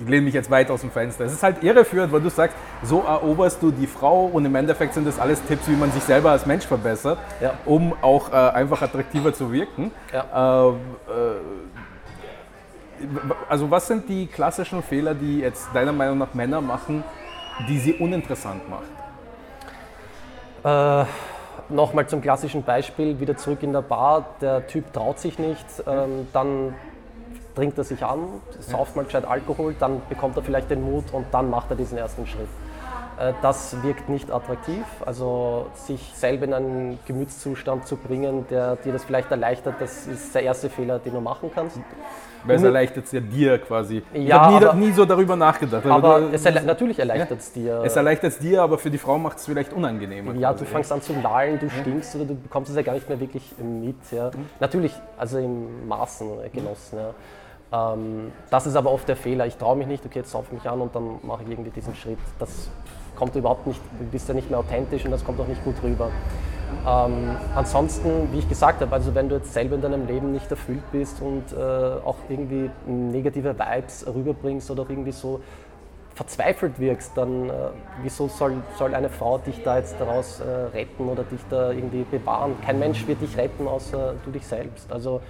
[0.00, 1.24] ich lehne mich jetzt weit aus dem Fenster.
[1.24, 4.94] Es ist halt irreführend, weil du sagst, so eroberst du die Frau und im Endeffekt
[4.94, 7.54] sind das alles Tipps, wie man sich selber als Mensch verbessert, ja.
[7.64, 9.90] um auch äh, einfach attraktiver zu wirken.
[10.12, 10.68] Ja.
[10.68, 10.74] Äh, äh,
[13.48, 17.04] also was sind die klassischen Fehler, die jetzt deiner Meinung nach Männer machen,
[17.68, 18.84] die sie uninteressant macht?
[20.64, 21.06] Äh,
[21.68, 26.28] Nochmal zum klassischen Beispiel, wieder zurück in der Bar, der Typ traut sich nicht, ähm,
[26.32, 26.74] dann
[27.54, 28.20] trinkt er sich an,
[28.60, 31.96] sauft mal gescheit Alkohol, dann bekommt er vielleicht den Mut und dann macht er diesen
[31.98, 32.48] ersten Schritt.
[33.18, 34.84] Äh, das wirkt nicht attraktiv.
[35.04, 40.34] Also sich selber in einen Gemütszustand zu bringen, der dir das vielleicht erleichtert, das ist
[40.34, 41.78] der erste Fehler, den du machen kannst.
[42.46, 44.02] Weil es erleichtert es ja dir quasi.
[44.12, 45.84] Ich ja, habe nie, nie, so darüber nachgedacht.
[45.86, 47.82] Aber, aber es erle natürlich erleichtert es dir.
[47.84, 50.34] Es erleichtert es dir, aber für die Frau macht es vielleicht unangenehmer.
[50.34, 50.64] Ja, quasi.
[50.64, 53.20] du fängst an zu lallen, du stinkst oder du bekommst es ja gar nicht mehr
[53.20, 53.96] wirklich mit.
[54.10, 54.28] Ja.
[54.28, 54.46] Mhm.
[54.60, 56.98] Natürlich, also im Maßen genossen.
[56.98, 57.14] Ja.
[57.72, 59.46] Ähm, das ist aber oft der Fehler.
[59.46, 61.94] Ich traue mich nicht, okay, jetzt sauf mich an und dann mache ich irgendwie diesen
[61.94, 62.18] Schritt.
[62.38, 62.70] Das
[63.16, 65.74] kommt überhaupt nicht, du bist ja nicht mehr authentisch und das kommt auch nicht gut
[65.82, 66.10] rüber.
[66.86, 70.50] Ähm, ansonsten, wie ich gesagt habe, also wenn du jetzt selber in deinem Leben nicht
[70.50, 75.40] erfüllt bist und äh, auch irgendwie negative Vibes rüberbringst oder irgendwie so
[76.14, 77.52] verzweifelt wirkst, dann äh,
[78.02, 82.04] wieso soll, soll eine Frau dich da jetzt daraus äh, retten oder dich da irgendwie
[82.04, 82.56] bewahren?
[82.64, 84.90] Kein Mensch wird dich retten, außer du dich selbst.
[84.90, 85.20] Also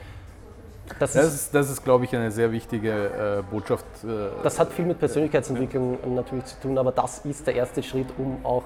[0.99, 3.85] das, das, ist, das ist, glaube ich, eine sehr wichtige äh, Botschaft.
[4.05, 6.09] Äh, das hat viel mit Persönlichkeitsentwicklung ja.
[6.09, 8.64] natürlich zu tun, aber das ist der erste Schritt, um auch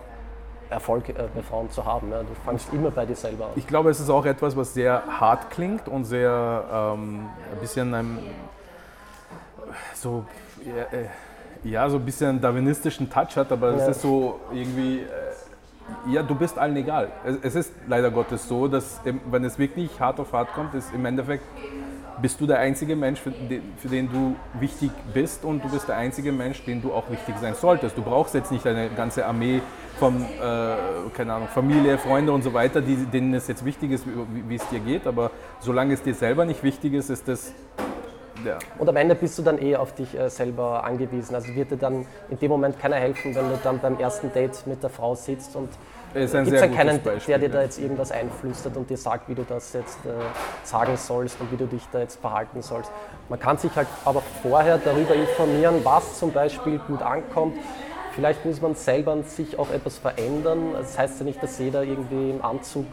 [0.69, 2.11] Erfolg äh, bei Frauen zu haben.
[2.11, 2.21] Ja.
[2.21, 3.51] Du fangst immer bei dir selber an.
[3.57, 7.93] Ich glaube, es ist auch etwas, was sehr hart klingt und sehr ähm, ein bisschen
[7.95, 8.19] einem
[9.95, 10.25] so,
[10.65, 11.07] äh,
[11.69, 15.07] ja, so ein bisschen darwinistischen Touch hat, aber es ist so irgendwie äh,
[16.09, 17.11] ja, du bist allen egal.
[17.43, 21.05] Es, ist leider Gottes so, dass wenn es wirklich hart auf hart kommt, ist im
[21.05, 21.45] Endeffekt
[22.21, 25.89] bist du der einzige Mensch, für den, für den, du wichtig bist und du bist
[25.89, 27.97] der einzige Mensch, den du auch wichtig sein solltest.
[27.97, 29.61] Du brauchst jetzt nicht eine ganze Armee
[29.99, 30.77] von, äh,
[31.15, 34.55] keine Ahnung, Familie, Freunde und so weiter, die, denen es jetzt wichtig ist, wie, wie
[34.55, 35.31] es dir geht, aber
[35.61, 37.53] solange es dir selber nicht wichtig ist, ist das
[38.45, 38.59] ja.
[38.79, 41.35] Und am Ende bist du dann eh auf dich äh, selber angewiesen.
[41.35, 44.67] Also wird dir dann in dem Moment keiner helfen, wenn du dann beim ersten Date
[44.67, 45.69] mit der Frau sitzt und
[46.15, 49.35] es gibt dann keinen, Beispiel, der dir da jetzt irgendwas einflüstert und dir sagt, wie
[49.35, 50.11] du das jetzt äh,
[50.65, 52.91] sagen sollst und wie du dich da jetzt verhalten sollst.
[53.29, 57.57] Man kann sich halt aber vorher darüber informieren, was zum Beispiel gut ankommt.
[58.15, 60.73] Vielleicht muss man selber an sich auch etwas verändern.
[60.73, 62.87] Das heißt ja nicht, dass jeder irgendwie im Anzug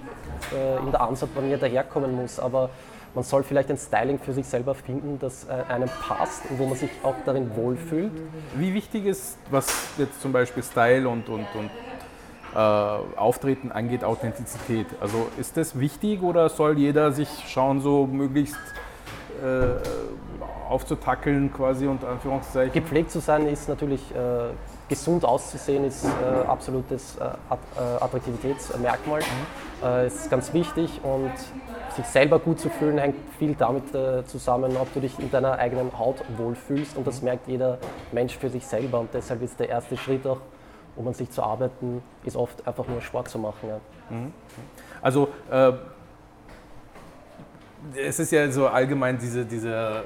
[0.56, 2.70] äh, in der Ansatz bei mir daherkommen muss, aber
[3.16, 6.68] man soll vielleicht ein Styling für sich selber finden, das äh, einem passt und wo
[6.68, 8.12] man sich auch darin wohlfühlt.
[8.56, 11.72] Wie wichtig ist, was jetzt zum Beispiel Style und, und, und
[12.58, 14.88] äh, Auftreten angeht, Authentizität.
[15.00, 18.58] Also ist das wichtig oder soll jeder sich schauen, so möglichst
[19.44, 22.74] äh, aufzutackeln quasi unter Anführungszeichen?
[22.74, 24.50] Gepflegt zu sein ist natürlich, äh,
[24.90, 29.22] gesund auszusehen ist äh, absolutes äh, äh, Attraktivitätsmerkmal.
[29.22, 30.08] Mhm.
[30.08, 31.32] ist ganz wichtig und
[31.96, 33.84] sich selber gut zu fühlen hängt viel damit
[34.26, 37.78] zusammen, ob du dich in deiner eigenen Haut wohlfühlst und das merkt jeder
[38.12, 40.40] Mensch für sich selber und deshalb ist der erste Schritt auch
[40.98, 43.70] um an sich zu arbeiten, ist oft einfach nur Sport zu machen.
[43.70, 43.80] Ja.
[44.10, 44.34] Mhm.
[45.02, 45.74] Also äh,
[47.96, 50.02] es ist ja so allgemein diese, diese äh,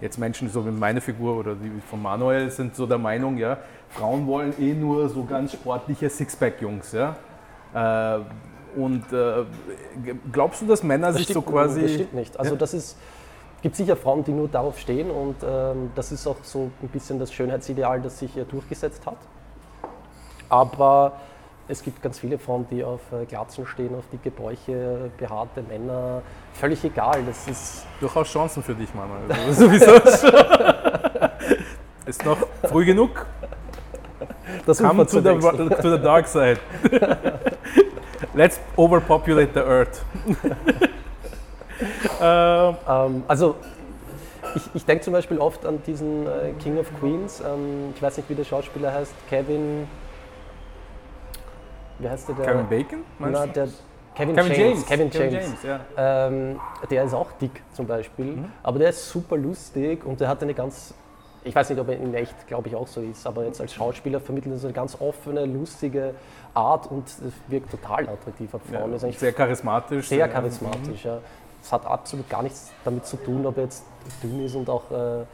[0.00, 3.58] jetzt Menschen so wie meine Figur oder die von Manuel sind so der Meinung, ja,
[3.90, 7.16] Frauen wollen eh nur so ganz sportliche Sixpack-Jungs, ja.
[7.74, 8.20] Äh,
[8.76, 9.44] und äh,
[10.32, 11.82] glaubst du, dass Männer das sich stimmt, so quasi.
[11.82, 12.38] Das stimmt nicht.
[12.38, 12.96] Also das ist
[13.62, 17.18] gibt sicher Frauen, die nur darauf stehen und ähm, das ist auch so ein bisschen
[17.18, 19.18] das Schönheitsideal, das sich ja durchgesetzt hat.
[20.50, 21.12] Aber
[21.68, 26.20] es gibt ganz viele Frauen, die auf äh, Glatzen stehen, auf dicke Bäuche, behaarte Männer.
[26.52, 27.22] Völlig egal.
[27.24, 29.22] Das ist durchaus Chancen für dich, Manuel.
[29.30, 29.92] Also, sowieso.
[32.06, 33.24] ist noch früh genug.
[34.66, 36.58] Das Come to the, to the dark side.
[38.34, 40.04] Let's overpopulate the earth.
[42.20, 43.56] ähm, also
[44.54, 47.40] ich, ich denke zum Beispiel oft an diesen äh, King of Queens.
[47.40, 49.14] Ähm, ich weiß nicht, wie der Schauspieler heißt.
[49.28, 49.86] Kevin
[52.00, 52.34] wie heißt der?
[52.36, 53.04] Kevin Bacon?
[53.18, 53.68] Na, der
[54.14, 54.58] Kevin, Kevin James.
[54.58, 54.86] James.
[54.86, 55.12] Kevin James.
[55.12, 55.62] Kevin James
[55.96, 56.26] ja.
[56.26, 56.60] ähm,
[56.90, 58.52] der ist auch dick zum Beispiel, mhm.
[58.62, 60.94] aber der ist super lustig und der hat eine ganz,
[61.44, 63.72] ich weiß nicht, ob er in echt, glaube ich, auch so ist, aber jetzt als
[63.72, 66.14] Schauspieler vermittelt er so eine ganz offene, lustige
[66.54, 68.92] Art und es wirkt total attraktiv auf Frauen.
[68.92, 70.08] Ja, sehr charismatisch.
[70.08, 71.10] Sehr charismatisch, mhm.
[71.10, 71.18] ja.
[71.62, 73.84] Es hat absolut gar nichts damit zu tun, ob er jetzt
[74.22, 75.24] dünn ist und auch äh,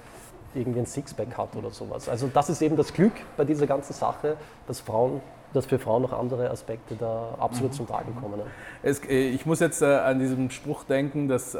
[0.54, 2.08] irgendwie ein Sixpack hat oder sowas.
[2.08, 5.20] Also das ist eben das Glück bei dieser ganzen Sache, dass Frauen
[5.56, 7.76] dass für Frauen noch andere Aspekte da absolut mhm.
[7.76, 8.38] zum Tragen kommen.
[8.38, 8.44] Ne?
[8.82, 11.58] Es, äh, ich muss jetzt äh, an diesen Spruch denken, dass äh,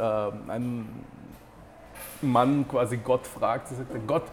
[0.48, 0.86] ein
[2.22, 4.24] Mann quasi Gott fragt, sagt, Gott,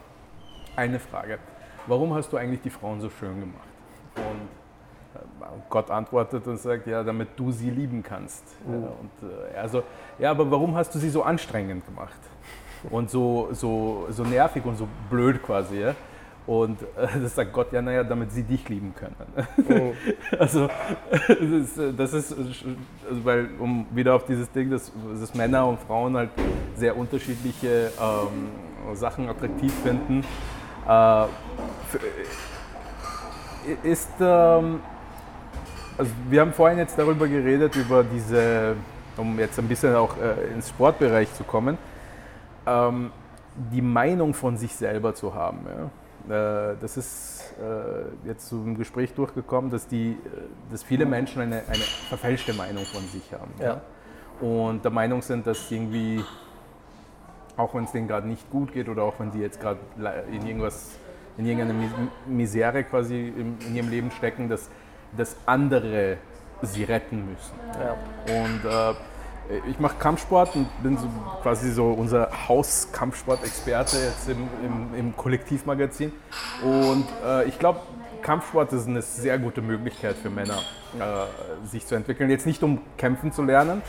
[0.76, 1.40] eine Frage,
[1.88, 3.68] warum hast du eigentlich die Frauen so schön gemacht?
[4.16, 8.44] Und äh, Gott antwortet und sagt, ja, damit du sie lieben kannst.
[8.68, 8.74] Mhm.
[8.74, 9.84] Ja, und, äh, also,
[10.20, 12.20] ja, aber warum hast du sie so anstrengend gemacht?
[12.90, 15.80] Und so, so, so nervig und so blöd quasi.
[15.80, 15.96] Ja?
[16.46, 19.16] Und äh, das sagt Gott, ja, naja, damit sie dich lieben können.
[19.70, 19.94] Oh.
[20.38, 20.70] also,
[21.28, 22.36] das ist, das ist
[23.10, 26.32] also weil, um wieder auf dieses Ding, dass, dass Männer und Frauen halt
[26.76, 30.24] sehr unterschiedliche ähm, Sachen attraktiv finden,
[30.88, 31.26] äh,
[33.84, 34.82] ist, ähm,
[35.98, 38.76] also wir haben vorhin jetzt darüber geredet, über diese,
[39.16, 41.78] um jetzt ein bisschen auch äh, ins Sportbereich zu kommen,
[42.66, 43.12] ähm,
[43.72, 45.60] die Meinung von sich selber zu haben.
[45.68, 45.90] Ja?
[46.30, 50.16] Äh, das ist äh, jetzt so im Gespräch durchgekommen, dass, die, äh,
[50.72, 53.52] dass viele Menschen eine, eine verfälschte Meinung von sich haben.
[53.60, 53.82] Ja.
[54.40, 56.24] Und der Meinung sind, dass irgendwie,
[57.58, 59.80] auch wenn es denen gerade nicht gut geht oder auch wenn die jetzt gerade
[60.32, 60.92] in irgendwas,
[61.38, 61.90] in irgendeine
[62.26, 64.70] Misere quasi in, ihrem Leben stecken, dass,
[65.16, 66.18] dass andere
[66.62, 67.54] sie retten müssen.
[67.80, 67.96] Ja.
[68.34, 68.98] Und äh,
[69.70, 71.08] ich mache Kampfsport und bin so
[71.42, 76.12] quasi so unser Hauskampfsport-Experte jetzt im, im, im, Kollektivmagazin.
[76.64, 77.82] Und äh, ich glaube,
[78.22, 80.60] Kampfsport ist eine sehr gute Möglichkeit für Männer,
[80.98, 82.30] äh, sich zu entwickeln.
[82.30, 83.82] Jetzt nicht um kämpfen zu lernen,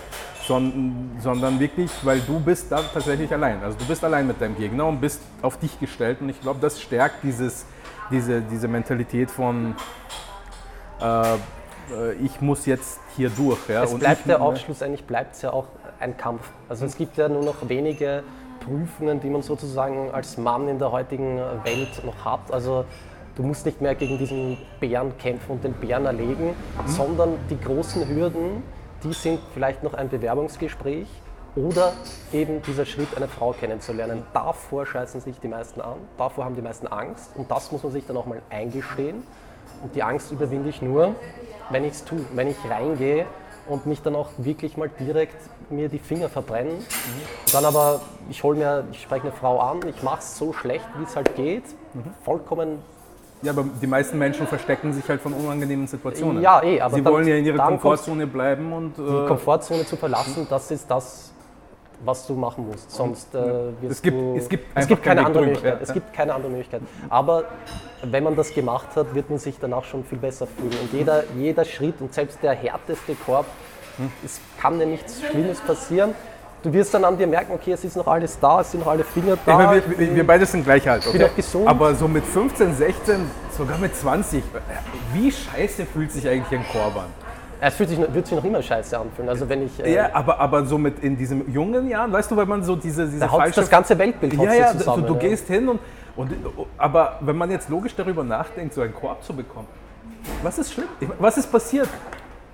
[0.46, 3.62] sondern, sondern wirklich, weil du bist da tatsächlich allein.
[3.62, 6.20] Also du bist allein mit deinem Gegner und bist auf dich gestellt.
[6.20, 7.64] Und ich glaube, das stärkt dieses,
[8.10, 9.76] diese, diese Mentalität von
[11.00, 11.34] äh,
[11.90, 13.68] äh, ich muss jetzt hier durch.
[13.68, 13.84] Ja?
[13.84, 15.66] Es bleibt der auch schlussendlich bleibt es ja auch
[16.00, 16.48] ein Kampf.
[16.68, 18.22] Also es gibt ja nur noch wenige
[18.60, 22.50] Prüfungen, die man sozusagen als Mann in der heutigen Welt noch hat.
[22.50, 22.84] Also
[23.36, 26.88] du musst nicht mehr gegen diesen Bären kämpfen und den Bären erlegen, mhm.
[26.88, 28.62] sondern die großen Hürden,
[29.02, 31.08] die sind vielleicht noch ein Bewerbungsgespräch
[31.56, 31.92] Oder
[32.32, 34.24] eben dieser Schritt, eine Frau kennenzulernen.
[34.32, 37.92] Davor scheißen sich die meisten an, davor haben die meisten Angst und das muss man
[37.92, 39.22] sich dann auch mal eingestehen.
[39.82, 41.14] Und die Angst überwinde ich nur,
[41.70, 43.26] wenn ich es tue, wenn ich reingehe
[43.66, 45.36] und mich dann auch wirklich mal direkt
[45.70, 46.78] mir die Finger verbrennen.
[46.78, 47.52] Mhm.
[47.52, 50.86] Dann aber, ich hole mir, ich spreche eine Frau an, ich mache es so schlecht,
[50.98, 52.12] wie es halt geht, mhm.
[52.22, 52.78] vollkommen
[53.44, 56.40] ja, aber die meisten Menschen verstecken sich halt von unangenehmen Situationen.
[56.40, 58.98] Ja, eh, aber sie wollen ja in ihrer Komfortzone bleiben und.
[58.98, 61.33] Äh die Komfortzone zu verlassen, das ist das,
[62.04, 62.90] was du machen musst.
[62.90, 65.74] Sonst äh, es gibt, du, es gibt, es gibt keine andere Möglichkeit.
[65.74, 65.80] Ja.
[65.82, 66.82] Es gibt keine andere Möglichkeit.
[67.08, 67.44] Aber
[68.02, 70.74] wenn man das gemacht hat, wird man sich danach schon viel besser fühlen.
[70.82, 73.46] Und jeder, jeder Schritt und selbst der härteste Korb,
[73.96, 74.10] hm.
[74.24, 76.14] es kann dir nichts Schlimmes passieren.
[76.62, 78.90] Du wirst dann an dir merken, okay, es ist noch alles da, es sind noch
[78.90, 79.54] alle Finger da.
[79.54, 81.18] Meine, wir, wir, wir, beide sind gleich alt, okay?
[81.18, 81.68] Bin auch gesund.
[81.68, 84.42] Aber so mit 15, 16, sogar mit 20,
[85.12, 87.23] wie scheiße fühlt sich eigentlich ein Korb an?
[87.60, 89.28] Es fühlt sich, wird sich noch immer scheiße anfühlen.
[89.28, 92.36] Also wenn ich, äh ja, aber, aber so mit in diesen jungen Jahren, weißt du,
[92.36, 93.60] weil man so diese, diese da falsche...
[93.60, 95.28] das ganze Weltbild Ja, ja, zusammen, du, du ja.
[95.28, 95.80] gehst hin und,
[96.16, 96.30] und...
[96.78, 99.68] Aber wenn man jetzt logisch darüber nachdenkt, so einen Korb zu bekommen,
[100.42, 100.88] was ist schlimm?
[101.18, 101.88] Was ist passiert?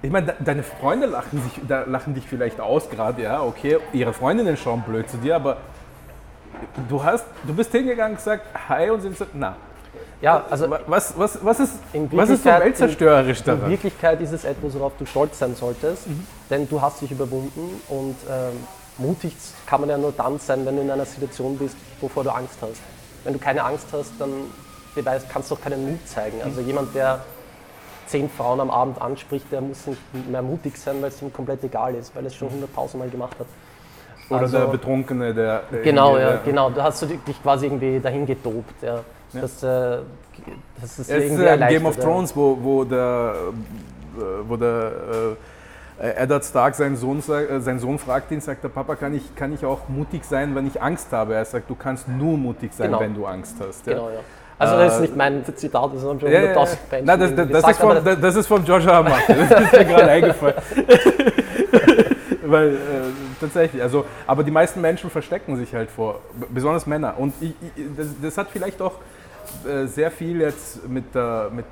[0.03, 4.13] Ich meine, deine Freunde lachen, sich, da lachen dich vielleicht aus gerade, ja, okay, ihre
[4.13, 5.59] Freundinnen schauen blöd zu dir, aber
[6.89, 9.57] du hast, du bist hingegangen und gesagt, hi und sie sind na,
[10.21, 11.75] ja, also was, was, was, ist,
[12.13, 13.65] was ist so weltzerstörerisch daran?
[13.65, 16.27] In Wirklichkeit ist es etwas, worauf du stolz sein solltest, mhm.
[16.51, 18.53] denn du hast dich überwunden und ähm,
[18.99, 19.35] mutig
[19.67, 22.59] kann man ja nur dann sein, wenn du in einer Situation bist, wovor du Angst
[22.61, 22.83] hast.
[23.25, 24.31] Wenn du keine Angst hast, dann
[24.95, 26.37] beweist, kannst du auch keinen Mut zeigen.
[26.39, 26.45] Mhm.
[26.45, 27.21] Also jemand, der
[28.07, 31.65] zehn Frauen am Abend anspricht, der muss nicht mehr mutig sein, weil es ihm komplett
[31.65, 33.47] egal ist, weil er es schon hunderttausendmal gemacht hat.
[34.29, 35.63] Oder also, der Betrunkene, der.
[35.73, 36.71] der genau, ja, genau.
[36.71, 38.83] Da hast du dich quasi irgendwie dahin gedopt.
[38.83, 39.01] Ja.
[39.33, 39.41] Ja.
[39.43, 39.99] Das, äh,
[40.81, 43.35] das ist es irgendwie ist äh, Game of Thrones, wo, wo der,
[44.17, 44.93] äh, wo der
[46.01, 49.35] äh, Eddard Stark seinen Sohn, äh, seinen Sohn fragt ihn, sagt der Papa, kann ich,
[49.35, 51.35] kann ich auch mutig sein, wenn ich Angst habe?
[51.35, 53.01] Er sagt, du kannst nur mutig sein, genau.
[53.01, 53.87] wenn du Angst hast.
[53.87, 53.95] Ja?
[53.95, 54.21] Genau, ja.
[54.59, 57.49] Also das ist nicht mein Zitat, das ist schon ja, 100.000 ja, Nein, das, das,
[57.49, 59.03] das, ist von, das, ist von George R.
[59.03, 60.55] Martin, das ist mir gerade eingefallen.
[62.45, 62.77] Weil äh,
[63.41, 67.15] tatsächlich, also, aber die meisten Menschen verstecken sich halt vor, besonders Männer.
[67.17, 68.97] Und ich, ich, das, das, hat vielleicht auch
[69.67, 71.65] äh, sehr viel jetzt mit der, mit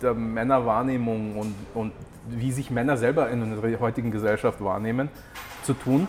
[0.00, 1.92] der Männerwahrnehmung und, und
[2.28, 5.08] wie sich Männer selber in unserer heutigen Gesellschaft wahrnehmen,
[5.64, 6.08] zu tun.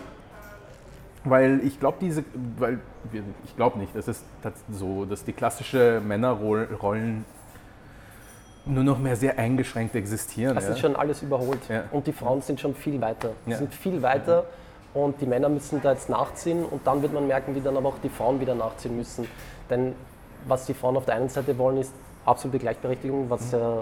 [1.24, 2.22] Weil ich glaube, diese,
[2.58, 2.80] weil
[3.44, 4.24] ich glaube nicht, es ist
[4.70, 7.24] so, dass die klassische Männerrollen
[8.66, 10.54] nur noch mehr sehr eingeschränkt existieren.
[10.54, 10.70] Das ja.
[10.70, 11.60] ist schon alles überholt.
[11.68, 11.84] Ja.
[11.92, 13.30] Und die Frauen sind schon viel weiter.
[13.46, 13.58] Die ja.
[13.58, 14.44] sind viel weiter
[14.92, 17.88] und die Männer müssen da jetzt nachziehen und dann wird man merken, wie dann aber
[17.88, 19.26] auch die Frauen wieder nachziehen müssen.
[19.68, 19.94] Denn
[20.46, 21.92] was die Frauen auf der einen Seite wollen, ist
[22.24, 23.58] absolute Gleichberechtigung, was mhm.
[23.58, 23.78] ja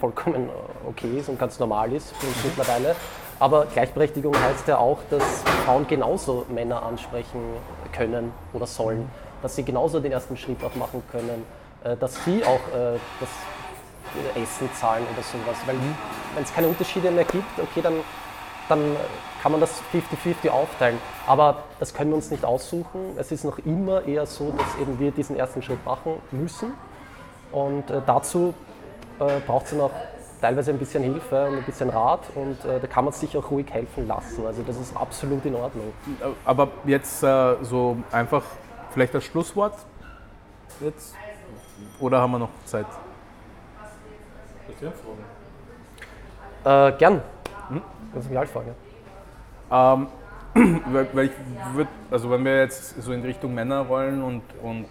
[0.00, 0.48] vollkommen
[0.86, 2.50] okay ist und ganz normal ist für uns mhm.
[2.56, 2.96] mittlerweile.
[3.40, 5.22] Aber Gleichberechtigung heißt ja auch, dass
[5.64, 7.40] Frauen genauso Männer ansprechen
[7.92, 9.10] können oder sollen, mhm.
[9.42, 11.44] dass sie genauso den ersten Schritt auch machen können,
[11.84, 13.28] äh, dass sie auch äh, das
[14.34, 15.56] Essen zahlen oder sowas.
[15.66, 15.76] Weil
[16.34, 17.94] wenn es keine Unterschiede mehr gibt, okay, dann,
[18.68, 18.96] dann
[19.42, 20.98] kann man das 50-50 aufteilen.
[21.26, 23.16] Aber das können wir uns nicht aussuchen.
[23.16, 26.72] Es ist noch immer eher so, dass eben wir diesen ersten Schritt machen müssen.
[27.52, 28.54] Und äh, dazu
[29.20, 29.90] äh, braucht es noch
[30.40, 33.50] teilweise ein bisschen Hilfe und ein bisschen Rat und äh, da kann man sich auch
[33.50, 34.46] ruhig helfen lassen.
[34.46, 35.92] Also das ist absolut in Ordnung.
[36.44, 38.42] Aber jetzt äh, so einfach
[38.92, 39.74] vielleicht das Schlusswort
[40.80, 41.14] jetzt
[42.00, 42.86] oder haben wir noch Zeit?
[46.64, 47.22] Äh, gern.
[48.12, 48.74] Kannst du mich halt fragen.
[49.70, 50.06] Ähm,
[51.12, 51.32] weil, ich
[51.74, 54.86] würde, also wenn wir jetzt so in Richtung Männer rollen und, und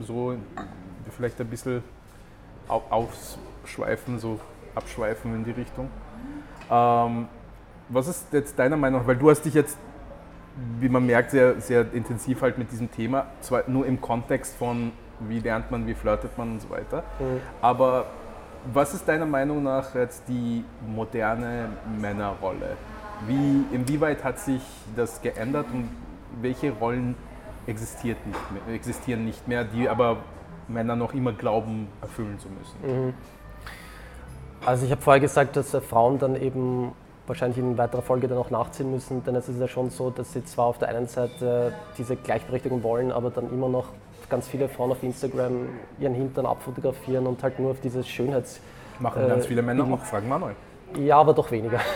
[0.00, 0.36] so
[1.10, 1.82] vielleicht ein bisschen
[2.68, 4.40] aufschweifen, so
[4.74, 5.88] abschweifen in die Richtung.
[6.70, 7.28] Ähm,
[7.88, 9.76] was ist jetzt deiner Meinung nach, weil du hast dich jetzt,
[10.80, 14.92] wie man merkt, sehr, sehr intensiv halt mit diesem Thema, zwar nur im Kontext von
[15.20, 17.40] wie lernt man, wie flirtet man und so weiter, mhm.
[17.60, 18.06] aber
[18.72, 21.68] was ist deiner Meinung nach jetzt die moderne
[22.00, 22.76] Männerrolle?
[23.26, 24.62] Wie, inwieweit hat sich
[24.96, 25.88] das geändert und
[26.40, 27.14] welche Rollen
[27.66, 30.18] existiert nicht mehr, existieren nicht mehr, die aber
[30.68, 33.06] Männer noch immer glauben, erfüllen zu müssen?
[33.06, 33.14] Mhm.
[34.66, 36.92] Also ich habe vorher gesagt, dass Frauen dann eben
[37.26, 40.32] wahrscheinlich in weiterer Folge dann auch nachziehen müssen, denn es ist ja schon so, dass
[40.32, 43.88] sie zwar auf der einen Seite diese Gleichberechtigung wollen, aber dann immer noch
[44.28, 48.60] ganz viele Frauen auf Instagram ihren Hintern abfotografieren und halt nur auf dieses Schönheits...
[48.98, 50.54] Machen ganz äh, viele Männer auch, fragen Manuel.
[50.98, 51.80] Ja, aber doch weniger.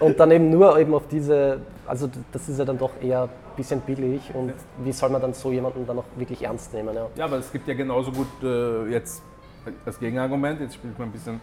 [0.00, 3.56] und dann eben nur eben auf diese, also das ist ja dann doch eher ein
[3.56, 4.52] bisschen billig und
[4.84, 6.94] wie soll man dann so jemanden dann auch wirklich ernst nehmen?
[6.94, 9.22] Ja, ja aber es gibt ja genauso gut äh, jetzt
[9.84, 11.40] als Gegenargument, jetzt spielt man ein bisschen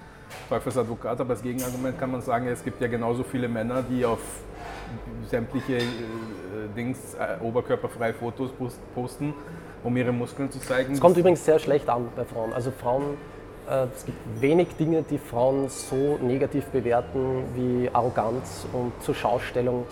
[0.50, 4.20] Teufelsadvokat, aber als Gegenargument kann man sagen, es gibt ja genauso viele Männer, die auf
[5.30, 5.84] sämtliche äh,
[6.76, 8.52] Dings äh, oberkörperfreie Fotos
[8.96, 9.34] posten,
[9.84, 10.94] um ihre Muskeln zu zeigen.
[10.94, 12.54] Es kommt übrigens sehr schlecht an bei Frauen.
[12.54, 13.18] Also Frauen,
[13.70, 19.86] äh, es gibt wenig Dinge, die Frauen so negativ bewerten wie Arroganz und zur Schaustellung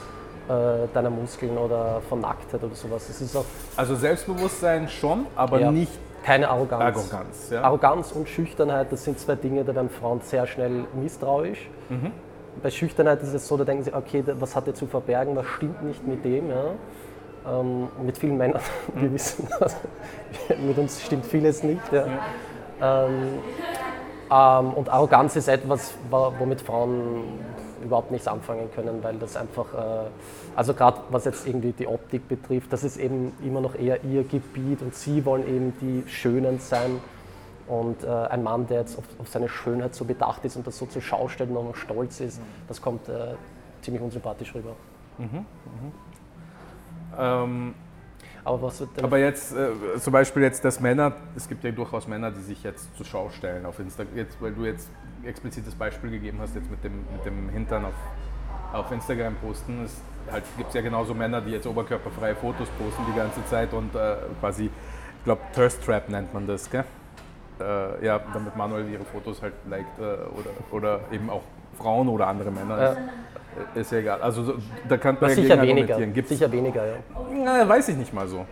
[0.47, 3.07] äh, deiner Muskeln oder von Nacktheit oder sowas.
[3.07, 3.45] Das ist auch
[3.76, 5.91] also Selbstbewusstsein schon, aber ja, nicht
[6.24, 6.97] keine Arroganz.
[6.97, 7.61] Arroganz, ja.
[7.61, 11.70] Arroganz und Schüchternheit, das sind zwei Dinge, da werden Frauen sehr schnell misstrauisch.
[11.89, 12.11] Mhm.
[12.61, 15.45] Bei Schüchternheit ist es so, da denken sie, okay, was hat er zu verbergen, was
[15.45, 16.49] stimmt nicht mit dem.
[16.49, 16.71] Ja?
[17.47, 18.61] Ähm, mit vielen Männern,
[18.93, 19.01] mhm.
[19.01, 19.75] wir wissen, also,
[20.65, 21.81] mit uns stimmt vieles nicht.
[21.91, 22.07] Ja.
[22.07, 23.05] ja.
[23.05, 23.39] Ähm,
[24.31, 27.23] ähm, und Arroganz ist etwas, womit Frauen
[27.83, 30.07] überhaupt nichts anfangen können, weil das einfach, äh,
[30.55, 34.23] also gerade was jetzt irgendwie die Optik betrifft, das ist eben immer noch eher ihr
[34.23, 36.99] Gebiet und sie wollen eben die Schönen sein.
[37.68, 40.78] Und äh, ein Mann, der jetzt auf, auf, seine Schönheit so bedacht ist und das
[40.78, 43.34] so zur Schau stellt und auch stolz ist, das kommt äh,
[43.82, 44.76] ziemlich unsympathisch rüber.
[45.18, 45.45] Mhm, mhm.
[47.18, 47.74] Ähm,
[48.43, 52.07] aber, was wird aber jetzt äh, zum Beispiel jetzt, dass Männer, es gibt ja durchaus
[52.07, 54.89] Männer, die sich jetzt zur Schau stellen auf Instagram, jetzt, weil du jetzt
[55.24, 57.93] explizites Beispiel gegeben hast, jetzt mit dem, mit dem Hintern auf,
[58.74, 59.84] auf Instagram posten.
[59.84, 59.99] Es
[60.32, 64.18] halt, gibt ja genauso Männer, die jetzt oberkörperfreie Fotos posten die ganze Zeit und äh,
[64.39, 66.86] quasi, ich glaube, Thirst Trap nennt man das, gell?
[67.59, 71.43] Äh, ja, damit Manuel ihre Fotos halt liked äh, oder, oder eben auch
[71.77, 72.81] Frauen oder andere Männer.
[72.81, 72.89] Ja.
[72.91, 72.97] Ist,
[73.75, 74.21] äh, ist ja egal.
[74.21, 74.55] Also
[74.87, 75.99] da kann man ja sicher weniger.
[76.07, 76.29] Gibt's?
[76.29, 76.93] Sicher weniger, ja.
[77.43, 78.45] Na, weiß ich nicht mal so.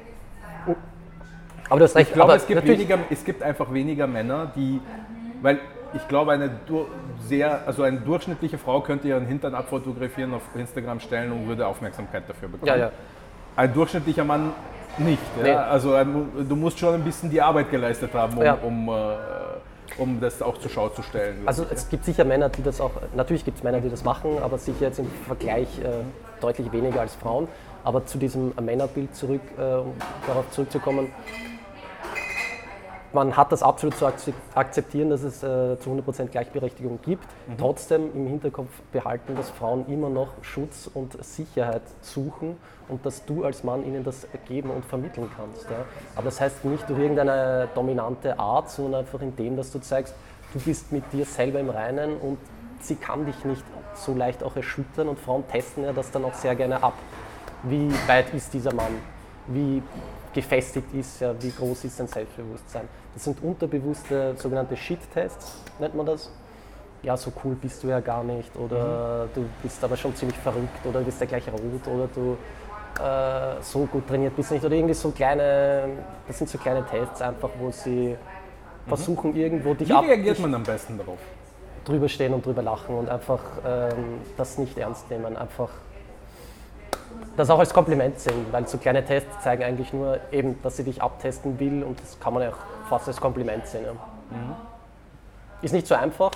[1.69, 2.09] Aber das recht.
[2.09, 4.79] Ich glaube, es, gibt weniger, es gibt einfach weniger Männer, die,
[5.41, 5.59] weil
[5.93, 6.49] ich glaube, eine
[7.19, 12.23] sehr, also eine durchschnittliche Frau könnte ihren Hintern abfotografieren, auf Instagram stellen und würde Aufmerksamkeit
[12.27, 12.67] dafür bekommen.
[12.67, 12.91] Ja, ja.
[13.55, 14.51] Ein durchschnittlicher Mann
[14.99, 15.21] nicht.
[15.37, 15.43] Ja?
[15.43, 15.51] Nee.
[15.51, 18.57] Also du musst schon ein bisschen die Arbeit geleistet haben, um, ja.
[18.61, 18.91] um, äh,
[19.97, 21.41] um das auch zur Schau zu stellen.
[21.45, 24.37] Also es gibt sicher Männer, die das auch, natürlich gibt es Männer, die das machen,
[24.41, 26.03] aber sicher jetzt im Vergleich äh,
[26.41, 27.47] deutlich weniger als Frauen.
[27.83, 29.93] Aber zu diesem Männerbild zurück, äh, um
[30.25, 31.09] darauf zurückzukommen,
[33.13, 34.11] man hat das absolut zu
[34.55, 37.25] akzeptieren, dass es äh, zu 100% Gleichberechtigung gibt.
[37.47, 37.57] Mhm.
[37.57, 42.57] Trotzdem im Hinterkopf behalten, dass Frauen immer noch Schutz und Sicherheit suchen
[42.89, 45.69] und dass du als Mann ihnen das geben und vermitteln kannst.
[45.69, 45.85] Ja.
[46.15, 50.15] Aber das heißt nicht durch irgendeine dominante Art, sondern einfach in dem, dass du zeigst,
[50.53, 52.37] du bist mit dir selber im Reinen und
[52.79, 53.63] sie kann dich nicht
[53.95, 56.93] so leicht auch erschüttern und Frauen testen ja das dann auch sehr gerne ab.
[57.63, 58.93] Wie weit ist dieser Mann?
[59.47, 59.81] Wie
[60.33, 62.87] gefestigt ist, ja, wie groß ist sein Selbstbewusstsein.
[63.13, 66.31] Das sind unterbewusste sogenannte Shit-Tests, nennt man das.
[67.03, 69.29] Ja, so cool bist du ja gar nicht oder mhm.
[69.35, 72.37] du bist aber schon ziemlich verrückt oder du bist ja gleich rot oder du
[73.03, 75.89] äh, so gut trainiert bist du nicht oder irgendwie so kleine,
[76.27, 78.87] das sind so kleine Tests einfach, wo sie mhm.
[78.87, 80.05] versuchen irgendwo dich Wie ab...
[80.05, 81.19] Wie reagiert man am besten darauf?
[81.83, 85.69] Drüber stehen und drüber lachen und einfach ähm, das nicht ernst nehmen, einfach
[87.35, 90.83] das auch als Kompliment sehen, weil so kleine Tests zeigen eigentlich nur eben, dass sie
[90.83, 93.85] dich abtesten will und das kann man ja auch fast als Kompliment sehen.
[93.85, 93.91] Ja.
[93.93, 94.55] Mhm.
[95.61, 96.31] Ist nicht so einfach.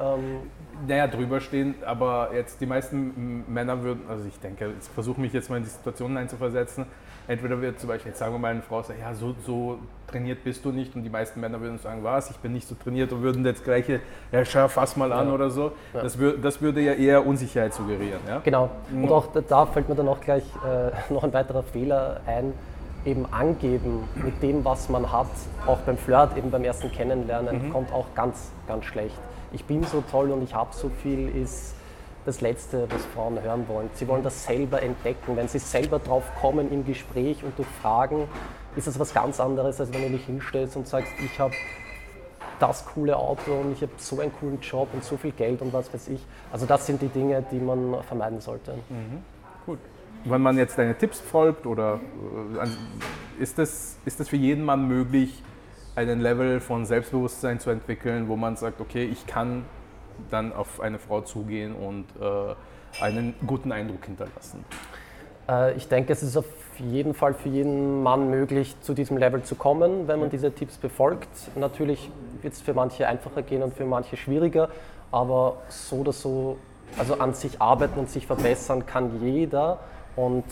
[0.00, 0.50] Ähm,
[0.86, 5.32] naja, drüber stehen, aber jetzt die meisten Männer würden, also ich denke, ich versuche mich
[5.32, 6.86] jetzt mal in die Situation einzuversetzen,
[7.28, 10.42] entweder wird zum Beispiel, jetzt sagen wir mal eine Frau sagen, ja, so, so trainiert
[10.42, 13.12] bist du nicht und die meisten Männer würden sagen, was, ich bin nicht so trainiert
[13.12, 14.00] und würden das gleiche,
[14.32, 15.34] ja, schau, fass mal an ja.
[15.34, 15.72] oder so.
[15.94, 16.02] Ja.
[16.02, 18.20] Das, wür das würde ja eher Unsicherheit suggerieren.
[18.26, 18.40] Ja?
[18.42, 18.70] Genau.
[18.92, 22.52] Und auch da fällt mir dann auch gleich äh, noch ein weiterer Fehler ein,
[23.04, 25.30] eben angeben mit dem, was man hat,
[25.66, 27.72] auch beim Flirt, eben beim ersten Kennenlernen, mhm.
[27.72, 29.18] kommt auch ganz, ganz schlecht.
[29.52, 31.74] Ich bin so toll und ich habe so viel, ist
[32.24, 33.90] das Letzte, was Frauen hören wollen.
[33.94, 35.36] Sie wollen das selber entdecken.
[35.36, 38.28] Wenn sie selber drauf kommen im Gespräch und durch Fragen,
[38.76, 41.54] ist das was ganz anderes, als wenn du dich hinstellst und sagst, ich habe
[42.60, 45.72] das coole Auto und ich habe so einen coolen Job und so viel Geld und
[45.72, 46.24] was weiß ich.
[46.52, 48.74] Also das sind die Dinge, die man vermeiden sollte.
[48.88, 49.22] Mhm.
[49.66, 49.78] Gut.
[50.24, 52.00] Wenn man jetzt deine Tipps folgt oder
[52.62, 55.42] äh, ist das, ist das für jeden Mann möglich,
[55.96, 59.64] einen Level von Selbstbewusstsein zu entwickeln, wo man sagt, okay, ich kann
[60.30, 64.64] dann auf eine Frau zugehen und äh, einen guten Eindruck hinterlassen?
[65.48, 66.46] Äh, ich denke, es ist auf
[66.78, 70.76] jeden Fall für jeden Mann möglich, zu diesem Level zu kommen, wenn man diese Tipps
[70.76, 71.28] befolgt.
[71.56, 72.10] Natürlich
[72.42, 74.68] wird es für manche einfacher gehen und für manche schwieriger,
[75.10, 76.56] aber so oder so,
[76.98, 79.78] also an sich arbeiten und sich verbessern kann jeder
[80.16, 80.44] und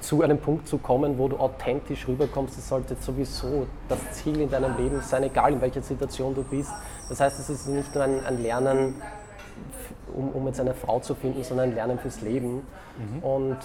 [0.00, 4.50] zu einem Punkt zu kommen, wo du authentisch rüberkommst, das sollte sowieso das Ziel in
[4.50, 6.70] deinem Leben sein, egal in welcher Situation du bist.
[7.08, 8.94] Das heißt, es ist nicht nur ein, ein Lernen,
[10.14, 12.62] um, um, jetzt eine Frau zu finden, sondern ein Lernen fürs Leben.
[12.98, 13.22] Mhm.
[13.22, 13.58] Und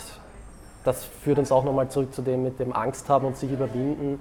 [0.83, 4.19] das führt uns auch nochmal zurück zu dem mit dem Angst haben und sich überwinden.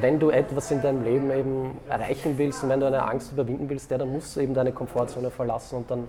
[0.00, 3.68] Wenn du etwas in deinem Leben eben erreichen willst und wenn du eine Angst überwinden
[3.68, 6.08] willst, ja, dann musst du eben deine Komfortzone verlassen und dann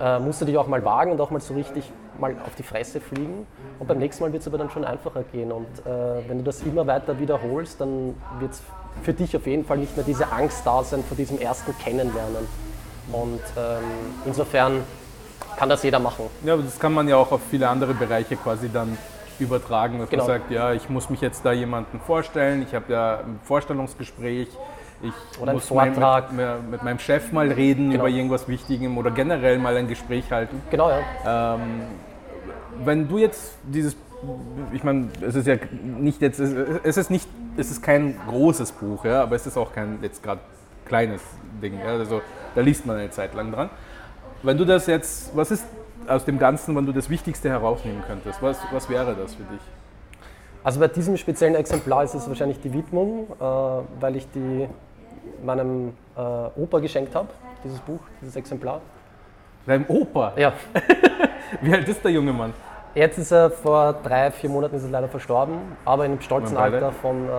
[0.00, 2.62] äh, musst du dich auch mal wagen und auch mal so richtig mal auf die
[2.62, 3.46] Fresse fliegen.
[3.78, 5.52] Und beim nächsten Mal wird es aber dann schon einfacher gehen.
[5.52, 8.62] Und äh, wenn du das immer weiter wiederholst, dann wird es
[9.02, 12.46] für dich auf jeden Fall nicht mehr diese Angst da sein vor diesem ersten Kennenlernen.
[13.12, 13.82] Und ähm,
[14.26, 14.82] insofern
[15.56, 16.26] kann das jeder machen.
[16.44, 18.96] Ja, aber das kann man ja auch auf viele andere Bereiche quasi dann
[19.38, 20.24] übertragen, dass Genau.
[20.26, 24.48] man sagt, ja, ich muss mich jetzt da jemanden vorstellen, ich habe ja ein Vorstellungsgespräch,
[25.02, 28.04] ich Oder muss mein, mit, mit, mit meinem Chef mal reden Genau.
[28.04, 30.62] über irgendwas Wichtigem oder generell mal ein Gespräch halten.
[30.70, 31.54] Genau, ja.
[31.54, 31.60] Ähm,
[32.84, 33.96] wenn du jetzt dieses,
[34.72, 36.52] ich meine, es ist ja nicht jetzt, es
[36.84, 40.22] es ist nicht, es ist kein großes Buch, ja, aber es ist auch kein jetzt
[40.22, 40.40] gerade
[40.86, 41.20] kleines
[41.60, 42.20] Ding, ja, also
[42.54, 43.70] da liest man eine Zeit lang dran.
[44.42, 45.64] Wenn du das jetzt, was ist
[46.08, 49.60] aus dem Ganzen, wenn du das Wichtigste herausnehmen könntest, was, was wäre das für dich?
[50.64, 53.44] Also bei diesem speziellen Exemplar ist es wahrscheinlich die Widmung, äh,
[54.00, 54.68] weil ich die
[55.44, 57.28] meinem äh, Opa geschenkt habe,
[57.64, 58.80] dieses Buch, dieses Exemplar.
[59.66, 60.32] Deinem Opa?
[60.36, 60.52] Ja,
[61.60, 62.52] Wie alt ist der junge Mann?
[62.94, 66.56] jetzt ist er vor drei, vier Monaten ist er leider verstorben, aber in einem stolzen.
[66.56, 67.30] Alter von äh,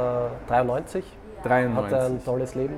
[0.48, 2.00] 93 hat er 93.
[2.00, 2.76] ein tolles Leben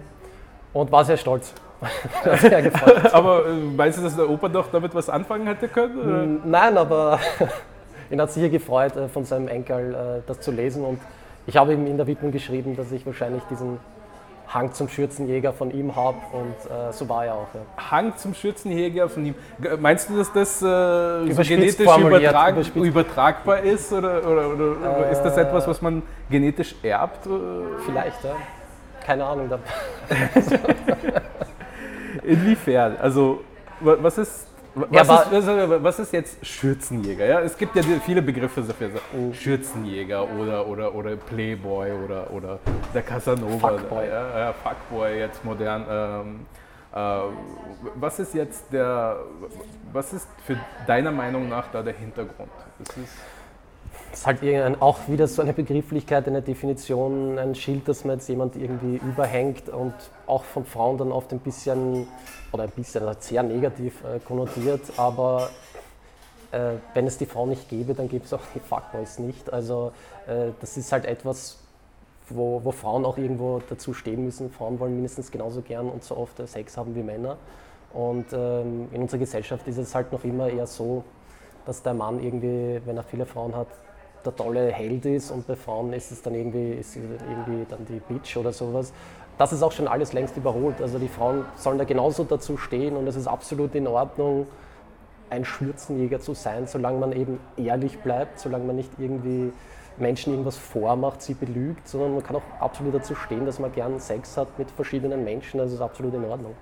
[0.74, 1.54] und war sehr stolz.
[2.39, 3.05] Sehr gefreut.
[3.13, 6.41] Aber äh, meinst du, dass der Opa doch damit was anfangen hätte können?
[6.45, 7.19] Nein, aber
[8.09, 10.84] ihn hat sicher gefreut, äh, von seinem Enkel äh, das zu lesen.
[10.84, 10.99] Und
[11.47, 13.78] ich habe ihm in der Widmung geschrieben, dass ich wahrscheinlich diesen
[14.47, 16.17] Hang zum Schürzenjäger von ihm habe.
[16.32, 17.47] Und äh, so war er auch.
[17.53, 17.91] Ja.
[17.91, 19.36] Hang zum Schürzenjäger von ihm.
[19.80, 22.86] Meinst du, dass das äh, so genetisch übertrag überspitzt.
[22.86, 23.91] übertragbar ist?
[23.91, 25.41] Oder, oder, oder, oder ist das Äh.
[25.41, 27.26] etwas, was man genetisch erbt?
[27.26, 27.30] Äh,
[27.86, 28.36] Vielleicht, ja.
[29.05, 29.49] Keine Ahnung.
[32.26, 32.97] Inwiefern?
[32.97, 33.43] Also,
[33.80, 34.47] wa- was ist.
[34.73, 37.26] wa- Ja, Was, aber- ist, was, ist jetzt Schürzenjäger?
[37.26, 38.89] Ja, es gibt ja viele Begriffe dafür.
[38.91, 39.34] So Mhm.
[39.34, 42.59] Schürzenjäger oder, oder, oder Playboy oder, oder
[42.93, 43.69] der Casanova.
[43.69, 44.07] Fuckboy.
[44.07, 45.86] Ja, ja, Fuckboy, jetzt modern.
[45.89, 46.45] Ähm,
[46.93, 46.97] äh,
[47.95, 49.17] was ist jetzt der.
[49.93, 50.57] Was ist für
[50.88, 52.49] deiner Meinung nach da der Hintergrund?
[54.16, 58.30] Das ist, halt auch wieder so eine Begrifflichkeit, eine Definition, ein Schild, das man jetzt
[58.30, 59.93] jemand irgendwie überhängt und
[60.26, 62.07] auch von Frauen dann oft ein bisschen,
[62.53, 65.49] oder ein bisschen, also sehr negativ äh, konnotiert, aber
[66.53, 69.51] äh, wenn es die Frau nicht gäbe, dann gäbe es auch die Fuckboys nicht.
[69.51, 69.91] Also
[70.28, 71.57] äh, das ist halt etwas,
[72.30, 74.49] wo, wo Frauen auch irgendwo dazu stehen müssen.
[74.49, 77.36] Frauen wollen mindestens genauso gern und so oft äh, Sex haben wie Männer.
[77.91, 81.03] Und ähm, in unserer Gesellschaft ist es halt noch immer eher so,
[81.66, 83.68] dass der Mann irgendwie, wenn er viele Frauen hat,
[84.26, 87.99] der tolle Held ist und bei Frauen ist es dann irgendwie, ist irgendwie dann die
[87.99, 88.93] Bitch oder sowas.
[89.38, 90.82] Das ist auch schon alles längst überholt.
[90.82, 94.47] Also die Frauen sollen da genauso dazu stehen und es ist absolut in Ordnung,
[95.30, 99.51] ein Schürzenjäger zu sein, solange man eben ehrlich bleibt, solange man nicht irgendwie
[99.97, 103.99] Menschen irgendwas vormacht, sie belügt, sondern man kann auch absolut dazu stehen, dass man gern
[103.99, 105.57] Sex hat mit verschiedenen Menschen.
[105.57, 106.55] Das ist absolut in Ordnung.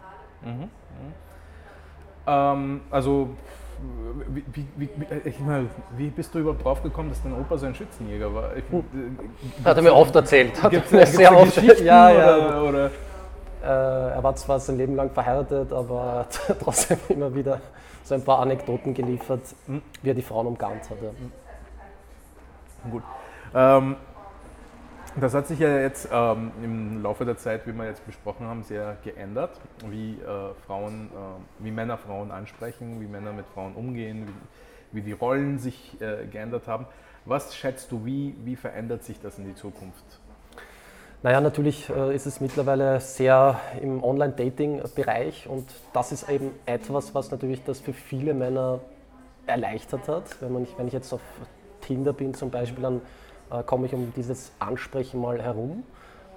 [2.27, 3.29] Ähm, also,
[4.29, 5.67] wie, wie, wie, wie- ich meine,
[5.97, 8.55] wie bist du überhaupt drauf gekommen, dass dein Opa so ein Schützenjäger war?
[8.55, 10.61] Ich, äh, Hat er mir oft erzählt.
[10.63, 11.61] Hat Gibt er mir sehr oft.
[11.81, 12.37] Ja, ja.
[12.37, 12.85] Oder, oder
[13.61, 13.67] Äh,
[14.15, 17.61] er war zwar sein Leben lang verheiratet, aber hat trotzdem immer wieder
[18.03, 19.41] so ein paar Anekdoten geliefert,
[20.01, 20.97] wie er die Frauen umgarnt hat.
[21.01, 21.09] Ja.
[22.91, 23.03] Gut.
[23.55, 23.95] Ähm,
[25.19, 28.63] das hat sich ja jetzt ähm, im Laufe der Zeit, wie wir jetzt besprochen haben,
[28.63, 29.59] sehr geändert,
[29.89, 34.27] wie äh, Frauen, äh, wie Männer Frauen ansprechen, wie Männer mit Frauen umgehen,
[34.91, 36.85] wie, wie die Rollen sich äh, geändert haben.
[37.25, 40.03] Was schätzt du, wie, wie verändert sich das in die Zukunft?
[41.21, 47.31] Naja, natürlich äh, ist es mittlerweile sehr im Online-Dating-Bereich und das ist eben etwas, was
[47.31, 48.81] natürlich das für viele Männer
[49.45, 50.41] erleichtert hat.
[50.41, 51.21] Wenn, man, wenn ich jetzt auf
[51.79, 53.01] Tinder bin zum Beispiel, dann
[53.53, 55.83] äh, komme ich um dieses Ansprechen mal herum.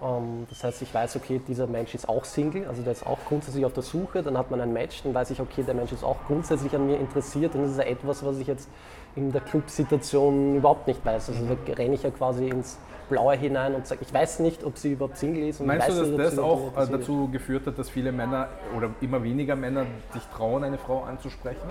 [0.03, 3.19] Ähm, das heißt, ich weiß, okay, dieser Mensch ist auch Single, also der ist auch
[3.27, 5.93] grundsätzlich auf der Suche, dann hat man ein Match, dann weiß ich, okay, der Mensch
[5.93, 8.69] ist auch grundsätzlich an mir interessiert und das ist ja etwas, was ich jetzt
[9.15, 11.31] in der Clubsituation überhaupt nicht weiß.
[11.31, 14.77] Also da renne ich ja quasi ins Blaue hinein und sage, ich weiß nicht, ob
[14.77, 15.61] sie überhaupt Single ist.
[15.61, 18.13] Und Meinst ich du, weiß dass nicht, das auch äh, dazu geführt hat, dass viele
[18.13, 21.71] Männer oder immer weniger Männer sich trauen, eine Frau anzusprechen?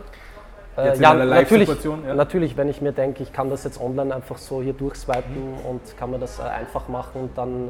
[0.78, 2.16] Äh, Jetzt ja, natürlich, ja?
[2.16, 5.98] natürlich, wenn ich mir denke, ich kann das jetzt online einfach so hier durchswipen und
[5.98, 7.70] kann mir das äh, einfach machen, dann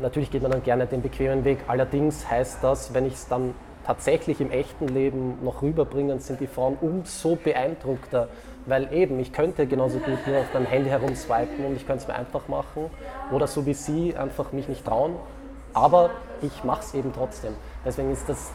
[0.00, 1.58] natürlich geht man dann gerne den bequemen Weg.
[1.66, 3.54] Allerdings heißt das, wenn ich es dann
[3.84, 8.28] tatsächlich im echten Leben noch rüberbringe, dann sind die Frauen umso beeindruckter,
[8.66, 12.08] weil eben, ich könnte genauso gut nur auf meinem Handy herumswipen und ich könnte es
[12.08, 12.90] mir einfach machen
[13.30, 15.14] oder so wie sie einfach mich nicht trauen,
[15.72, 16.10] aber
[16.42, 17.54] ich mache es eben trotzdem.
[17.84, 18.50] Deswegen ist das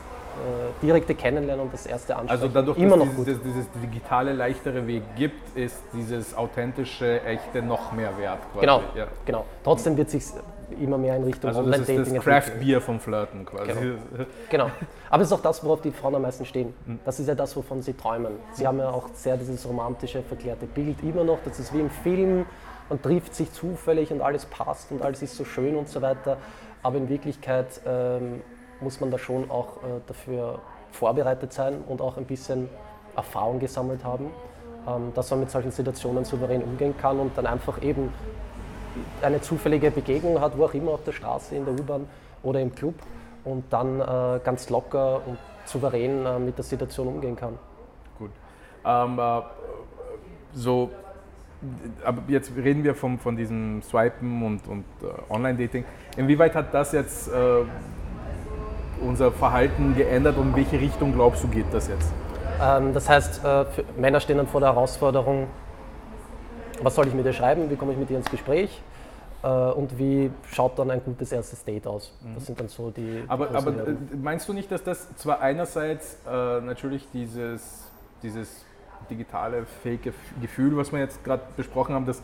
[0.81, 3.27] direkte Kennenlernen und das erste Ansprechen Also dadurch, immer dass noch gut.
[3.27, 8.39] dieses, dieses digitale, leichtere Weg gibt, ist dieses authentische, echte noch mehr wert.
[8.51, 8.59] Quasi.
[8.61, 9.07] Genau, Ja.
[9.25, 9.45] genau.
[9.63, 10.23] Trotzdem wird sich
[10.79, 13.71] immer mehr in Richtung Also das ist Online-Dating das Craft Beer vom Flirten quasi.
[13.73, 13.97] Genau.
[14.49, 14.71] Genau.
[15.09, 16.73] Aber es ist auch das, worauf die Frauen am meisten stehen.
[17.05, 18.33] Das ist ja das, wovon sie träumen.
[18.53, 21.39] Sie haben ja auch sehr dieses romantische, verklärte Bild immer noch.
[21.43, 22.45] Das ist wie im Film.
[22.89, 26.37] Man trifft sich zufällig und alles passt und alles ist so schön und so weiter.
[26.83, 28.41] Aber in Wirklichkeit ähm,
[28.81, 30.59] muss man da schon auch äh, dafür
[30.91, 32.69] vorbereitet sein und auch ein bisschen
[33.15, 34.31] Erfahrung gesammelt haben,
[34.87, 38.11] ähm, dass man mit solchen Situationen souverän umgehen kann und dann einfach eben
[39.21, 42.07] eine zufällige Begegnung hat, wo auch immer auf der Straße, in der U-Bahn
[42.43, 42.95] oder im Club
[43.43, 47.57] und dann äh, ganz locker und souverän äh, mit der Situation umgehen kann.
[48.17, 48.31] Gut.
[48.85, 49.41] Ähm, äh,
[50.53, 50.89] so,
[52.03, 55.85] aber jetzt reden wir vom, von diesem Swipen und, und äh, Online-Dating.
[56.17, 57.63] Inwieweit hat das jetzt äh,
[59.01, 62.11] unser Verhalten geändert und in welche Richtung glaubst du geht das jetzt?
[62.61, 63.65] Ähm, das heißt, äh,
[63.97, 65.47] Männer stehen dann vor der Herausforderung,
[66.81, 68.81] was soll ich mit dir schreiben, wie komme ich mit dir ins Gespräch
[69.43, 72.13] äh, und wie schaut dann ein gutes erstes Date aus.
[72.35, 73.23] Das sind dann so die.
[73.27, 77.91] Aber, großen aber äh, meinst du nicht, dass das zwar einerseits äh, natürlich dieses,
[78.21, 78.65] dieses
[79.09, 82.21] digitale fake Gefühl, was wir jetzt gerade besprochen haben, dass,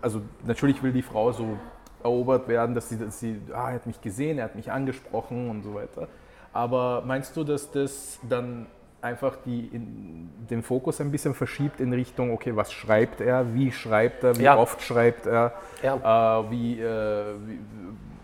[0.00, 1.58] also natürlich will die Frau so
[2.04, 5.50] erobert werden, dass sie, dass sie ah, er hat mich gesehen, er hat mich angesprochen
[5.50, 6.06] und so weiter.
[6.52, 8.66] Aber meinst du, dass das dann
[9.00, 13.72] einfach die, in, den Fokus ein bisschen verschiebt in Richtung, okay, was schreibt er, wie
[13.72, 14.56] schreibt er, wie Ja.
[14.56, 15.52] oft schreibt er,
[15.82, 16.40] Ja.
[16.40, 17.58] äh, wie, äh, wie,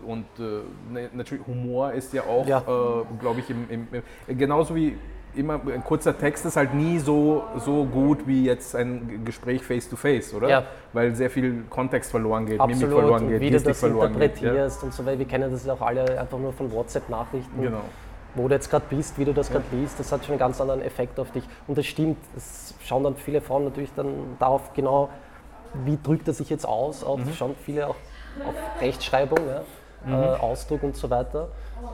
[0.07, 2.59] und äh, natürlich Humor ist ja auch, Ja.
[2.59, 3.87] äh, glaube ich, im, im,
[4.27, 4.97] im, genauso wie
[5.35, 9.89] immer ein kurzer Text ist halt nie so, so gut wie jetzt ein Gespräch face
[9.89, 10.49] to face, oder?
[10.49, 10.63] Ja.
[10.93, 14.13] Weil sehr viel Kontext verloren geht, Mimik Absolut, verloren und geht, wie du das verloren
[14.13, 14.21] geht.
[14.37, 15.19] interpretierst und so weiter.
[15.19, 17.61] Wir kennen das ja auch alle einfach nur von WhatsApp-Nachrichten.
[17.61, 17.81] Genau.
[18.35, 20.59] Wo du jetzt gerade bist, wie du das gerade liest, das hat schon einen ganz
[20.61, 21.43] anderen Effekt auf dich.
[21.67, 24.07] Und das stimmt, es schauen dann viele Frauen natürlich dann
[24.39, 25.09] darauf genau,
[25.85, 27.33] wie drückt er sich jetzt aus, auch, Mhm.
[27.37, 27.95] schauen viele auch
[28.45, 29.61] auf Rechtschreibung, ja,
[30.05, 30.13] Mhm.
[30.13, 31.49] äh, Ausdruck und so weiter.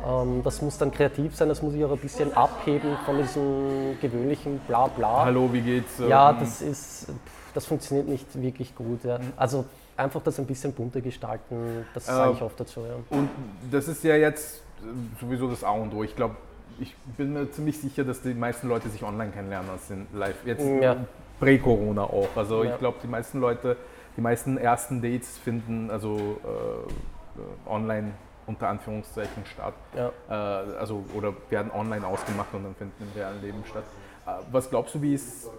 [0.08, 3.98] Ähm, das muss dann kreativ sein, das muss ich auch ein bisschen abheben von diesem
[4.02, 5.26] gewöhnlichen Bla-Bla.
[5.26, 6.00] Hallo, wie geht's?
[6.08, 7.08] Ja, Ähm, das ist,
[7.54, 9.04] das funktioniert nicht wirklich gut.
[9.04, 9.20] Ja.
[9.36, 9.66] Also
[9.96, 12.82] einfach das ein bisschen bunter gestalten, das sage ich oft dazu.
[12.82, 13.18] Ja.
[13.18, 13.30] Und
[13.72, 16.04] das ist ja jetzt äh, sowieso das A und O.
[16.04, 16.36] Ich glaube,
[16.80, 20.36] ich bin mir ziemlich sicher, dass die meisten Leute sich online kennenlernen als in live.
[20.46, 20.98] Jetzt Ja.
[21.40, 22.30] prä-Corona auch.
[22.36, 22.74] Also Ja.
[22.74, 23.78] ich glaube, die meisten Leute,
[24.16, 28.12] die meisten ersten Dates finden also äh, äh, online
[28.48, 29.74] unter Anführungszeichen statt.
[29.96, 30.12] Ja.
[30.30, 33.84] Äh, also oder werden online ausgemacht und dann finden im realen Leben statt.
[34.26, 35.50] Äh, was glaubst du, wie es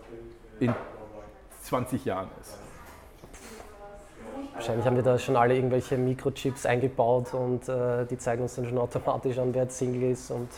[0.59, 0.75] in
[1.63, 2.59] 20 Jahren ist?
[4.55, 8.67] Wahrscheinlich haben wir da schon alle irgendwelche Mikrochips eingebaut und äh, die zeigen uns dann
[8.67, 10.49] schon automatisch an, wer Single ist und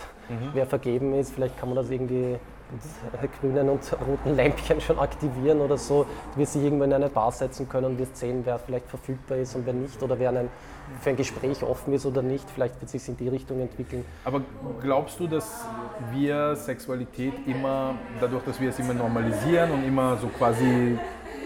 [0.55, 1.35] wer vergeben ist.
[1.35, 2.39] Vielleicht kann man das irgendwie
[2.72, 6.06] mit äh, grünen und roten Lämpchen schon aktivieren oder so.
[6.34, 9.38] Du wirst dich irgendwo in eine Bar setzen können und wirst sehen, wer vielleicht verfügbar
[9.38, 10.48] ist und wer nicht oder wer einen,
[11.00, 12.48] für ein Gespräch offen ist oder nicht.
[12.50, 14.04] Vielleicht wird sich in die Richtung entwickeln.
[14.24, 14.40] Aber
[14.82, 15.64] glaubst du, dass
[16.12, 20.98] wir Sexualität immer, dadurch, dass wir es immer normalisieren und immer so quasi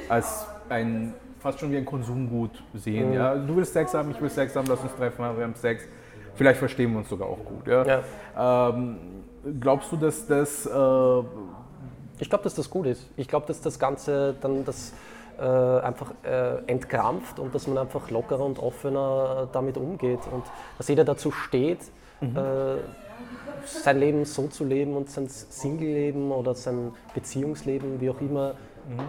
[0.08, 3.14] als ein, fast schon wie ein Konsumgut sehen, Mhm.
[3.14, 3.34] ja?
[3.34, 5.84] Du willst Sex haben, ich will Sex haben, lass uns treffen, wir haben Sex.
[6.36, 8.02] Vielleicht verstehen wir uns sogar auch gut, ja?
[8.36, 8.96] Ähm,
[9.60, 10.70] glaubst du, dass das, äh,
[12.18, 13.08] Ich glaube, dass das gut ist.
[13.16, 14.92] Ich glaube, dass das Ganze dann das
[15.38, 20.44] äh, einfach äh, entkrampft und dass man einfach lockerer und offener damit umgeht und
[20.78, 21.80] dass jeder dazu steht,
[22.20, 22.26] äh,
[23.66, 28.54] sein Leben so zu leben und sein Single-Leben oder sein Beziehungsleben, wie auch immer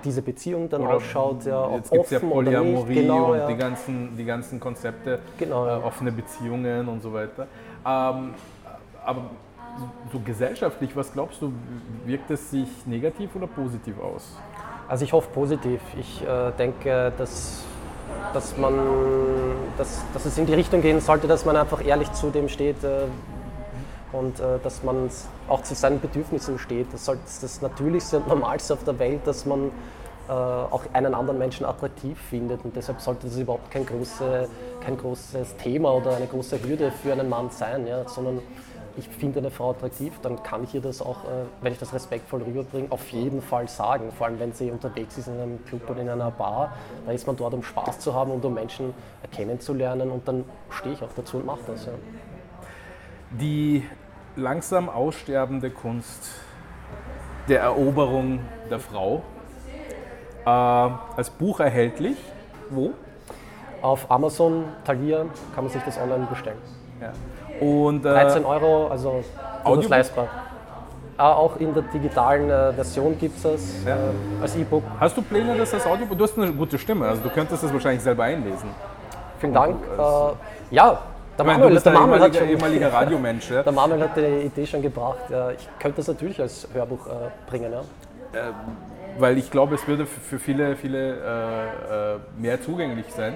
[0.04, 2.60] diese Beziehung dann Oder ausschaut, ja, ob jetzt es ja offen oder nicht.
[2.62, 3.48] Polyamorie Genau, und ja.
[3.48, 5.80] die, ganzen, die ganzen Konzepte, Genau, ja.
[5.80, 7.48] äh, offene Beziehungen und so weiter.
[7.86, 8.34] Ähm,
[9.06, 9.30] aber
[10.12, 11.52] so gesellschaftlich, was glaubst du,
[12.06, 14.38] wirkt es sich negativ oder positiv aus?
[14.88, 15.82] Also ich hoffe positiv.
[16.00, 17.64] Ich äh, denke, dass,
[18.34, 18.74] dass, man,
[19.78, 22.84] dass, dass es in die Richtung gehen sollte, dass man einfach ehrlich zu dem steht
[22.84, 23.06] äh,
[24.12, 25.10] und äh, dass man
[25.48, 26.94] auch zu seinen Bedürfnissen steht.
[26.94, 29.72] Das sollte das Natürlichste und Normalste auf der Welt, dass man
[30.28, 34.48] äh, auch einen anderen Menschen attraktiv findet und deshalb sollte das überhaupt kein, große,
[34.84, 38.40] kein großes Thema oder eine große Hürde für einen Mann sein, ja, sondern
[38.98, 41.94] ich finde eine Frau attraktiv, dann kann ich ihr das auch, äh, wenn ich das
[41.94, 44.12] respektvoll rüberbringe, auf jeden Fall sagen.
[44.12, 46.74] Vor allem, wenn sie unterwegs ist in einem Club oder in einer Bar,
[47.06, 48.94] da ist man dort, um Spaß zu haben und um Menschen
[49.32, 51.86] kennenzulernen und dann stehe ich auch dazu und mache das.
[51.86, 51.92] Ja.
[53.32, 53.84] Die
[54.36, 56.30] langsam aussterbende Kunst
[57.48, 58.40] der Eroberung
[58.70, 59.22] der Frau.
[60.46, 62.18] Äh, als Buch erhältlich.
[62.70, 62.94] Wo?
[63.82, 66.58] Auf Amazon, Thalia kann man sich das online bestellen.
[67.02, 67.12] Ja.
[67.66, 69.64] Und, äh, 13 Euro, also Audiobook?
[69.64, 70.28] durchaus leistbar.
[71.18, 73.96] Äh, auch in der digitalen äh, Version gibt es das Ja.
[73.96, 74.84] äh, als E-Book.
[75.00, 76.06] Hast du Pläne, dass das Audio...
[76.14, 78.70] Du hast eine gute Stimme, also du könntest das wahrscheinlich selber einlesen.
[79.40, 79.78] Vielen Dank.
[79.98, 81.00] Äh, ja,
[81.38, 83.50] der meine, Manuel, bist der Manuel hat schon, ehemaliger Radiomensch.
[83.50, 83.64] Ja?
[83.64, 85.20] der Manuel hat die Idee schon gebracht.
[85.58, 87.12] Ich könnte das natürlich als Hörbuch äh,
[87.50, 87.72] bringen.
[87.72, 88.42] Ja.
[89.18, 93.34] Weil ich glaube, es würde für viele, viele äh, äh, mehr zugänglich sein.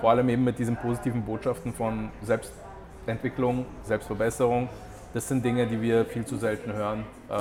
[0.00, 4.68] Vor allem eben mit diesen positiven Botschaften von Selbstentwicklung, Selbstverbesserung.
[5.12, 7.04] Das sind Dinge, die wir viel zu selten hören.
[7.28, 7.34] Äh,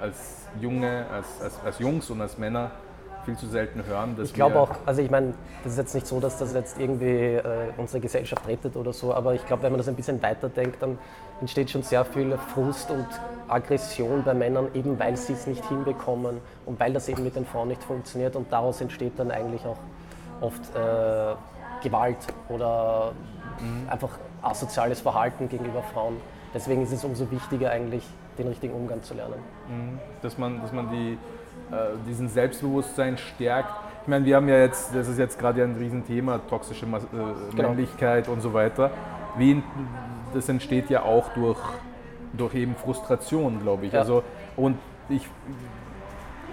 [0.00, 2.70] als Junge, als, als, als Jungs und als Männer
[3.26, 4.16] viel zu selten hören.
[4.22, 5.34] Ich glaube auch, also ich meine,
[5.64, 7.42] das ist jetzt nicht so, dass das jetzt irgendwie äh,
[7.76, 10.96] unsere Gesellschaft rettet oder so, aber ich glaube, wenn man das ein bisschen weiterdenkt, dann
[11.40, 13.06] entsteht schon sehr viel Frust und
[13.48, 17.46] Aggression bei Männern, eben weil sie es nicht hinbekommen und weil das eben mit den
[17.46, 19.78] Frauen nicht funktioniert und daraus entsteht dann eigentlich auch
[20.40, 21.34] oft äh,
[21.82, 22.18] Gewalt
[22.48, 23.12] oder
[23.88, 24.10] einfach
[24.42, 26.16] asoziales Verhalten gegenüber Frauen.
[26.54, 28.04] Deswegen ist es umso wichtiger eigentlich,
[28.38, 29.34] den richtigen Umgang zu lernen.
[30.22, 31.18] dass man, dass man die,
[31.74, 31.76] äh,
[32.06, 33.70] diesen Selbstbewusstsein stärkt.
[34.02, 37.06] Ich meine, wir haben ja jetzt, das ist jetzt gerade ein Riesenthema, toxische Mas äh,
[37.56, 37.68] Genau.
[37.70, 38.90] Männlichkeit und so weiter.
[39.38, 39.62] Wie,
[40.36, 41.58] das entsteht ja auch durch,
[42.32, 43.92] durch eben Frustration, glaube ich.
[43.92, 44.00] Ja.
[44.00, 44.22] Also,
[44.56, 44.78] und
[45.08, 45.26] ich,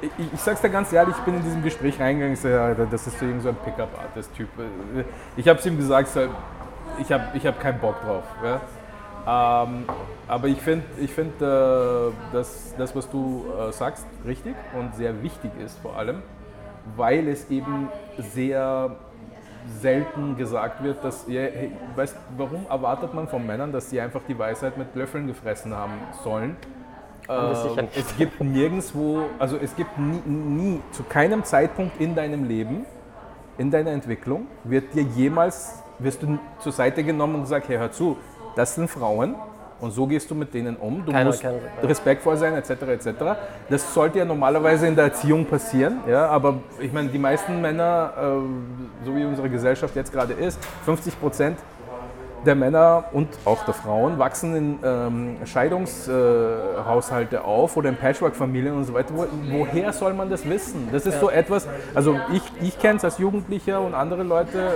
[0.02, 3.08] ich, ich sag's dir ganz ehrlich, ich bin in diesem Gespräch reingegangen, so, ja, das
[3.08, 4.50] ist so so ein Pickup-Artist-Typ.
[5.36, 6.22] Ich habe es ihm gesagt, so,
[7.00, 8.24] ich habe ich hab keinen Bock drauf.
[8.44, 8.62] Ja?
[9.26, 9.86] Ähm,
[10.28, 11.46] aber ich finde, ich find, äh,
[12.32, 16.22] dass das, was du äh, sagst, richtig und sehr wichtig ist vor allem,
[16.96, 18.96] weil es eben sehr
[19.82, 24.22] selten gesagt wird, dass ihr, hey, weißt, warum erwartet man von Männern, dass sie einfach
[24.28, 25.94] die Weisheit mit Löffeln gefressen haben
[26.24, 26.56] sollen?
[27.30, 32.86] Ähm, es gibt nirgendwo, also es gibt nie, nie, zu keinem Zeitpunkt in deinem Leben,
[33.58, 37.92] in deiner Entwicklung, wird dir jemals, wirst du zur Seite genommen und gesagt, hey, hör
[37.92, 38.18] zu,
[38.56, 39.36] das sind Frauen
[39.84, 41.04] und so gehst du mit denen um.
[41.06, 43.10] Du Keiner- musst keiner- respektvoll sein, etc., etc.
[43.70, 48.14] Das sollte ja normalerweise in der Erziehung passieren, ja, aber ich meine, die meisten Männer,
[48.18, 51.60] äh, so wie unsere Gesellschaft jetzt gerade ist, 50 Prozent
[52.46, 58.76] der Männer und auch der Frauen wachsen in ähm, Scheidungshaushalte äh, auf oder in Patchwork-Familien
[58.76, 59.14] und so weiter.
[59.16, 60.90] Wo, woher soll man das wissen?
[60.92, 64.72] Das ist so etwas, also ich, ich kenne es als Jugendlicher und andere Leute, äh,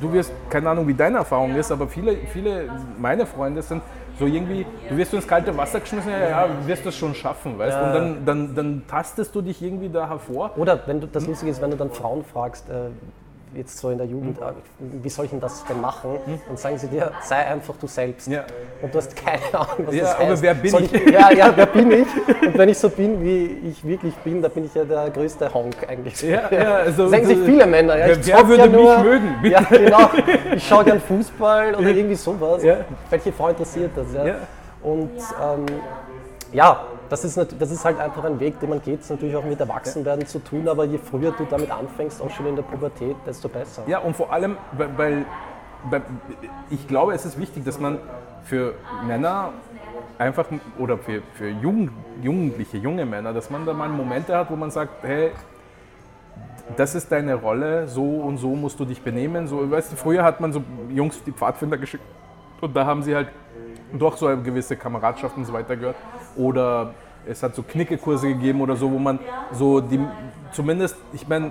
[0.00, 2.68] du wirst, keine Ahnung, wie deine Erfahrung ist, aber viele, viele
[2.98, 3.82] meine Freunde sind
[4.18, 7.14] so irgendwie, du wirst du ins kalte Wasser geschmissen, ja, ja, du wirst das schon
[7.14, 7.84] schaffen, weißt du?
[7.84, 10.52] Und dann, dann, dann tastest du dich irgendwie da hervor.
[10.56, 12.90] Oder wenn du, das Lustige ist, wenn du dann Frauen fragst, äh,
[13.54, 14.46] jetzt so in der Jugend, Mhm.
[14.46, 16.18] äh, wie soll ich denn das denn machen?
[16.48, 18.28] Dann sagen sie dir, sei einfach du selbst.
[18.28, 18.44] Ja.
[18.80, 20.42] Und du hast keine Ahnung, was Ja, das aber heißt.
[20.42, 20.92] wer bin soll ich?
[21.12, 22.06] Ja, ja, wer bin ich?
[22.46, 25.52] Und wenn ich so bin, wie ich wirklich bin, da bin ich ja der größte
[25.52, 26.20] Honk eigentlich.
[26.22, 27.98] Ja, ja, also- sagen sich viele Männer.
[27.98, 29.34] Ja, Wer- ich wer würde ja mich nur, mögen?
[29.42, 29.54] Bitte.
[29.54, 30.10] Ja, genau.
[30.56, 32.62] Ich schaue gern Fußball oder irgendwie sowas.
[32.62, 32.76] Ja.
[33.10, 34.06] Welche Frau interessiert das?
[34.14, 34.26] Ja.
[34.26, 34.34] Ja.
[34.82, 35.66] Und ähm,
[36.52, 39.44] ja, das ist, das ist halt einfach ein Weg, den man geht, es natürlich auch
[39.44, 43.16] mit Erwachsenwerden zu tun, aber je früher du damit anfängst, auch schon in der Pubertät,
[43.26, 43.82] desto besser.
[43.86, 45.26] Ja, und vor allem, weil, weil,
[45.90, 46.02] weil
[46.70, 47.98] ich glaube, es ist wichtig, dass man
[48.44, 48.74] für
[49.06, 49.50] Männer
[50.18, 50.46] einfach,
[50.78, 51.90] oder für, für Jugend,
[52.22, 55.32] Jugendliche, junge Männer, dass man da mal Momente hat, wo man sagt, hey,
[56.76, 59.46] das ist deine Rolle, so und so musst du dich benehmen.
[59.46, 62.04] So, weißt du, früher hat man so Jungs die Pfadfinder geschickt
[62.60, 63.28] und da haben sie halt
[63.98, 65.96] doch so eine gewisse Kameradschaft und so weiter gehört.
[66.36, 66.94] Oder
[67.26, 69.18] es hat so Knickekurse gegeben oder so, wo man
[69.52, 70.00] so die,
[70.52, 71.50] zumindest, ich meine,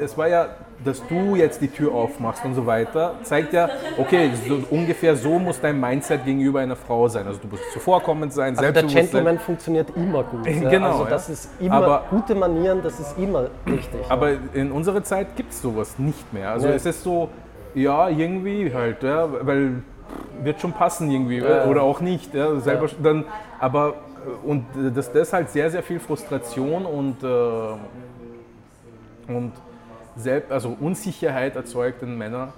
[0.00, 0.48] es war ja,
[0.84, 5.38] dass du jetzt die Tür aufmachst und so weiter, zeigt ja, okay, so ungefähr so
[5.38, 7.26] muss dein Mindset gegenüber einer Frau sein.
[7.28, 8.82] Also du musst zuvorkommend sein, Also der.
[8.82, 10.44] Gentleman funktioniert immer gut.
[10.46, 10.68] ja.
[10.68, 11.10] Genau, also ja.
[11.10, 14.00] das ist immer, Aber- gute Manieren, das ist immer richtig.
[14.08, 16.50] Aber in unserer Zeit gibt es sowas nicht mehr.
[16.50, 16.74] Also Nee.
[16.74, 17.28] es ist so,
[17.74, 19.82] ja, irgendwie halt, ja, weil
[20.42, 21.64] wird schon passen irgendwie äh, Ja.
[21.66, 22.34] oder auch nicht.
[22.34, 22.94] Ja, selber Ja.
[23.02, 23.24] dann,
[23.58, 23.94] aber
[24.26, 27.26] äh, und äh, dass das halt sehr, sehr viel Frustration und, äh,
[29.32, 29.52] und
[30.16, 32.52] selbst, also Unsicherheit erzeugt in Männern,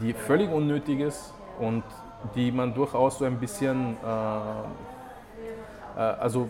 [0.00, 1.84] die völlig unnötig ist und
[2.34, 6.48] die man durchaus so ein bisschen, äh, äh, also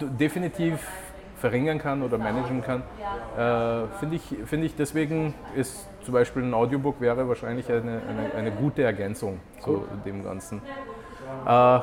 [0.00, 0.78] definitiv
[1.40, 2.82] verringern kann oder managen kann,
[3.36, 8.34] äh, finde ich, finde ich deswegen ist zum Beispiel ein Audiobook wäre wahrscheinlich eine, eine,
[8.36, 10.60] eine gute Ergänzung zu dem Ganzen.
[11.46, 11.80] Äh,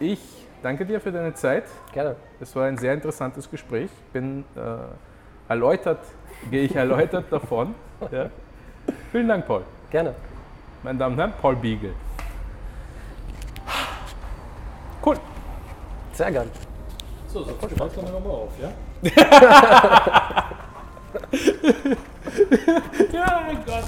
[0.00, 0.20] ich
[0.62, 1.64] danke dir für deine Zeit.
[1.92, 2.16] Gerne.
[2.40, 3.90] Es war ein sehr interessantes Gespräch.
[4.12, 6.00] Bin äh, erläutert,
[6.50, 7.74] gehe ich erläutert davon.
[8.10, 8.30] Ja.
[9.12, 9.62] Vielen Dank, Paul.
[9.90, 10.14] Gerne.
[10.82, 11.94] Meine Damen und Herren, Paul Biegel.
[15.04, 15.16] Cool.
[16.12, 16.50] Sehr gern.
[17.28, 18.70] So, so du dann nochmal auf, ja?
[23.12, 23.84] Ja, mein Gott.